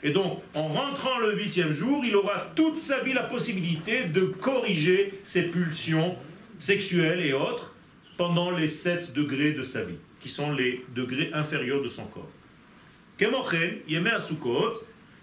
Et 0.03 0.09
donc, 0.11 0.41
en 0.53 0.67
rentrant 0.67 1.19
le 1.19 1.35
huitième 1.35 1.71
jour, 1.71 2.03
il 2.05 2.15
aura 2.15 2.47
toute 2.55 2.81
sa 2.81 2.99
vie 2.99 3.13
la 3.13 3.23
possibilité 3.23 4.05
de 4.05 4.21
corriger 4.21 5.21
ses 5.23 5.43
pulsions 5.43 6.17
sexuelles 6.59 7.25
et 7.25 7.33
autres 7.33 7.73
pendant 8.17 8.51
les 8.51 8.67
sept 8.67 9.13
degrés 9.13 9.53
de 9.53 9.63
sa 9.63 9.83
vie, 9.83 9.97
qui 10.19 10.29
sont 10.29 10.51
les 10.51 10.83
degrés 10.95 11.29
inférieurs 11.33 11.81
de 11.81 11.87
son 11.87 12.07
corps. 12.07 12.29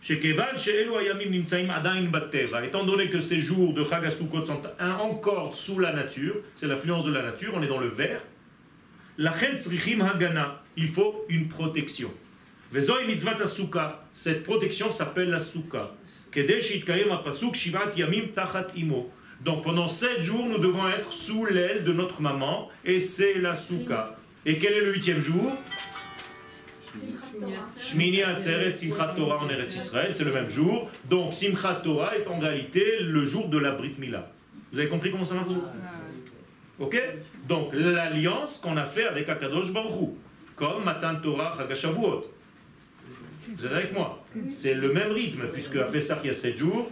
Étant 0.06 0.44
donné 2.84 3.08
que 3.08 3.22
ces 3.22 3.40
jours 3.40 3.72
de 3.72 3.82
Chagasukot 3.84 4.44
sont 4.44 4.62
encore 5.00 5.56
sous 5.56 5.78
la 5.78 5.94
nature, 5.94 6.34
c'est 6.56 6.66
l'influence 6.66 7.06
de 7.06 7.12
la 7.12 7.22
nature, 7.22 7.52
on 7.54 7.62
est 7.62 7.68
dans 7.68 7.78
le 7.78 7.88
vert, 7.88 8.20
il 10.76 10.88
faut 10.88 11.24
une 11.30 11.48
protection. 11.48 12.12
Cette 14.12 14.42
protection 14.42 14.92
s'appelle 14.92 15.30
la 15.30 15.40
souka. 15.40 15.94
Donc 19.42 19.64
pendant 19.64 19.88
sept 19.88 20.20
jours, 20.20 20.46
nous 20.46 20.58
devons 20.58 20.86
être 20.88 21.14
sous 21.14 21.46
l'aile 21.46 21.82
de 21.82 21.94
notre 21.94 22.20
maman, 22.20 22.68
et 22.84 23.00
c'est 23.00 23.38
la 23.38 23.56
souka. 23.56 24.18
Et 24.44 24.58
quel 24.58 24.74
est 24.74 24.82
le 24.82 24.92
huitième 24.92 25.20
jour? 25.20 25.56
Shmini 27.80 28.22
Atzeret 28.22 28.74
Simchat 28.76 29.14
Torah 29.16 29.42
en 29.42 29.48
Eretz 29.48 29.74
Israël, 29.74 30.14
c'est 30.14 30.24
le 30.24 30.32
même 30.32 30.48
jour. 30.48 30.90
Donc 31.08 31.34
Simchat 31.34 31.80
Torah 31.82 32.16
est 32.16 32.26
en 32.26 32.38
réalité 32.38 33.00
le 33.00 33.24
jour 33.24 33.48
de 33.48 33.58
la 33.58 33.72
Brit 33.72 33.94
Mila. 33.98 34.30
Vous 34.72 34.78
avez 34.78 34.88
compris 34.88 35.10
comment 35.10 35.24
ça 35.24 35.34
marche 35.34 35.52
Ok 36.78 37.00
Donc 37.48 37.70
l'alliance 37.72 38.58
qu'on 38.58 38.76
a 38.76 38.86
fait 38.86 39.06
avec 39.06 39.28
Akadosh 39.28 39.72
Baruch 39.72 40.10
comme 40.56 40.84
Matan 40.84 41.16
Torah 41.22 41.54
Chagashavuot. 41.56 42.24
Vous 43.56 43.66
êtes 43.66 43.72
avec 43.72 43.92
moi 43.92 44.24
C'est 44.50 44.74
le 44.74 44.92
même 44.92 45.12
rythme, 45.12 45.42
puisque 45.52 45.76
à 45.76 45.84
Pessah 45.84 46.18
il 46.24 46.28
y 46.28 46.30
a 46.30 46.34
7 46.34 46.56
jours, 46.56 46.90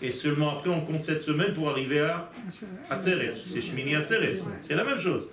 et 0.00 0.12
seulement 0.12 0.58
après 0.58 0.70
on 0.70 0.80
compte 0.80 1.04
7 1.04 1.22
semaines 1.22 1.54
pour 1.54 1.68
arriver 1.70 2.00
à 2.00 2.30
Atzeret. 2.88 3.34
C'est 3.36 3.60
Shmini 3.60 3.96
Atzeret. 3.96 4.38
C'est 4.60 4.74
la 4.76 4.84
même 4.84 4.98
chose. 4.98 5.28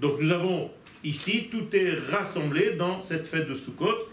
Donc 0.00 0.20
nous 0.20 0.30
avons 0.32 0.70
ici, 1.04 1.48
tout 1.50 1.74
est 1.74 1.98
rassemblé 2.10 2.72
dans 2.72 3.02
cette 3.02 3.26
fête 3.26 3.48
de 3.48 3.54
Sukkot. 3.54 4.08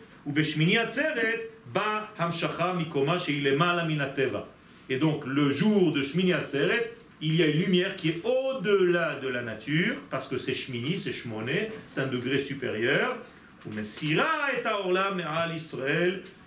Et 4.90 4.98
donc 4.98 5.26
le 5.26 5.52
jour 5.52 5.94
de 5.94 6.04
Shmini 6.04 6.34
Atzeret, 6.34 6.96
il 7.22 7.36
y 7.36 7.44
a 7.44 7.48
une 7.48 7.62
lumière 7.62 7.96
qui 7.96 8.10
est 8.10 8.22
au-delà 8.24 9.20
de 9.22 9.28
la 9.28 9.42
nature, 9.42 9.96
parce 10.10 10.28
que 10.28 10.38
c'est 10.38 10.54
Shmini, 10.54 10.98
c'est 10.98 11.14
Shmoné, 11.14 11.72
c'est 11.88 12.02
un 12.02 12.08
degré 12.08 12.40
supérieur. 12.40 13.18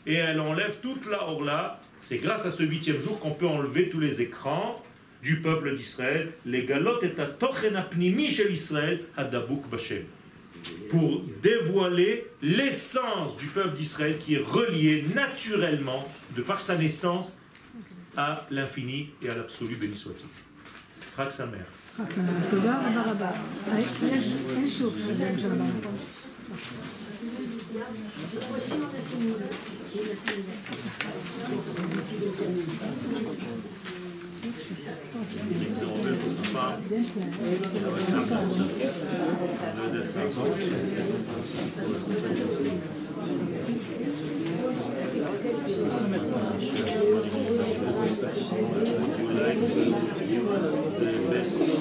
Et 0.06 0.14
elle 0.14 0.40
enlève 0.40 0.76
toute 0.80 1.06
la 1.10 1.22
Orla. 1.24 1.80
C'est 2.00 2.18
grâce 2.18 2.46
à 2.46 2.50
ce 2.50 2.62
huitième 2.62 3.00
jour 3.00 3.18
qu'on 3.18 3.32
peut 3.32 3.46
enlever 3.46 3.88
tous 3.88 3.98
les 4.00 4.22
écrans 4.22 4.82
du 5.22 5.40
peuple 5.40 5.74
d'Israël. 5.74 6.32
Les 6.46 6.64
galotes 6.64 7.02
est 7.02 7.18
à 7.18 7.26
Tochen 7.26 7.74
Apnimi 7.74 8.30
chez 8.30 8.50
Israël, 8.50 9.00
Hadabouk 9.16 9.68
Bashem. 9.68 10.04
Pour 10.90 11.22
dévoiler 11.42 12.26
l'essence 12.42 13.36
du 13.36 13.46
peuple 13.46 13.76
d'Israël 13.76 14.18
qui 14.18 14.34
est 14.34 14.42
relié 14.42 15.04
naturellement, 15.14 16.08
de 16.36 16.42
par 16.42 16.60
sa 16.60 16.76
naissance, 16.76 17.40
à 18.16 18.46
l'infini 18.50 19.10
et 19.22 19.28
à 19.28 19.34
l'absolu, 19.34 19.76
béni 19.76 19.96
soit-il. 19.96 20.26
Frak 21.12 21.32
sa 21.32 21.46
mère. 21.46 21.66
Je 34.88 35.58
vais 35.58 35.66
que 35.66 35.84
vous 35.84 36.02
n'avez 36.04 36.16
pas 36.16 36.28
de 36.28 36.48
problème. 36.48 37.04
Vous 37.08 37.84
avez 37.86 38.02
un 38.04 38.08
peu. 38.08 38.08
Vous 38.08 38.08
avez 38.08 38.08
un 38.08 38.08
peu 38.08 38.14
de 38.14 38.16
problème. 51.38 51.78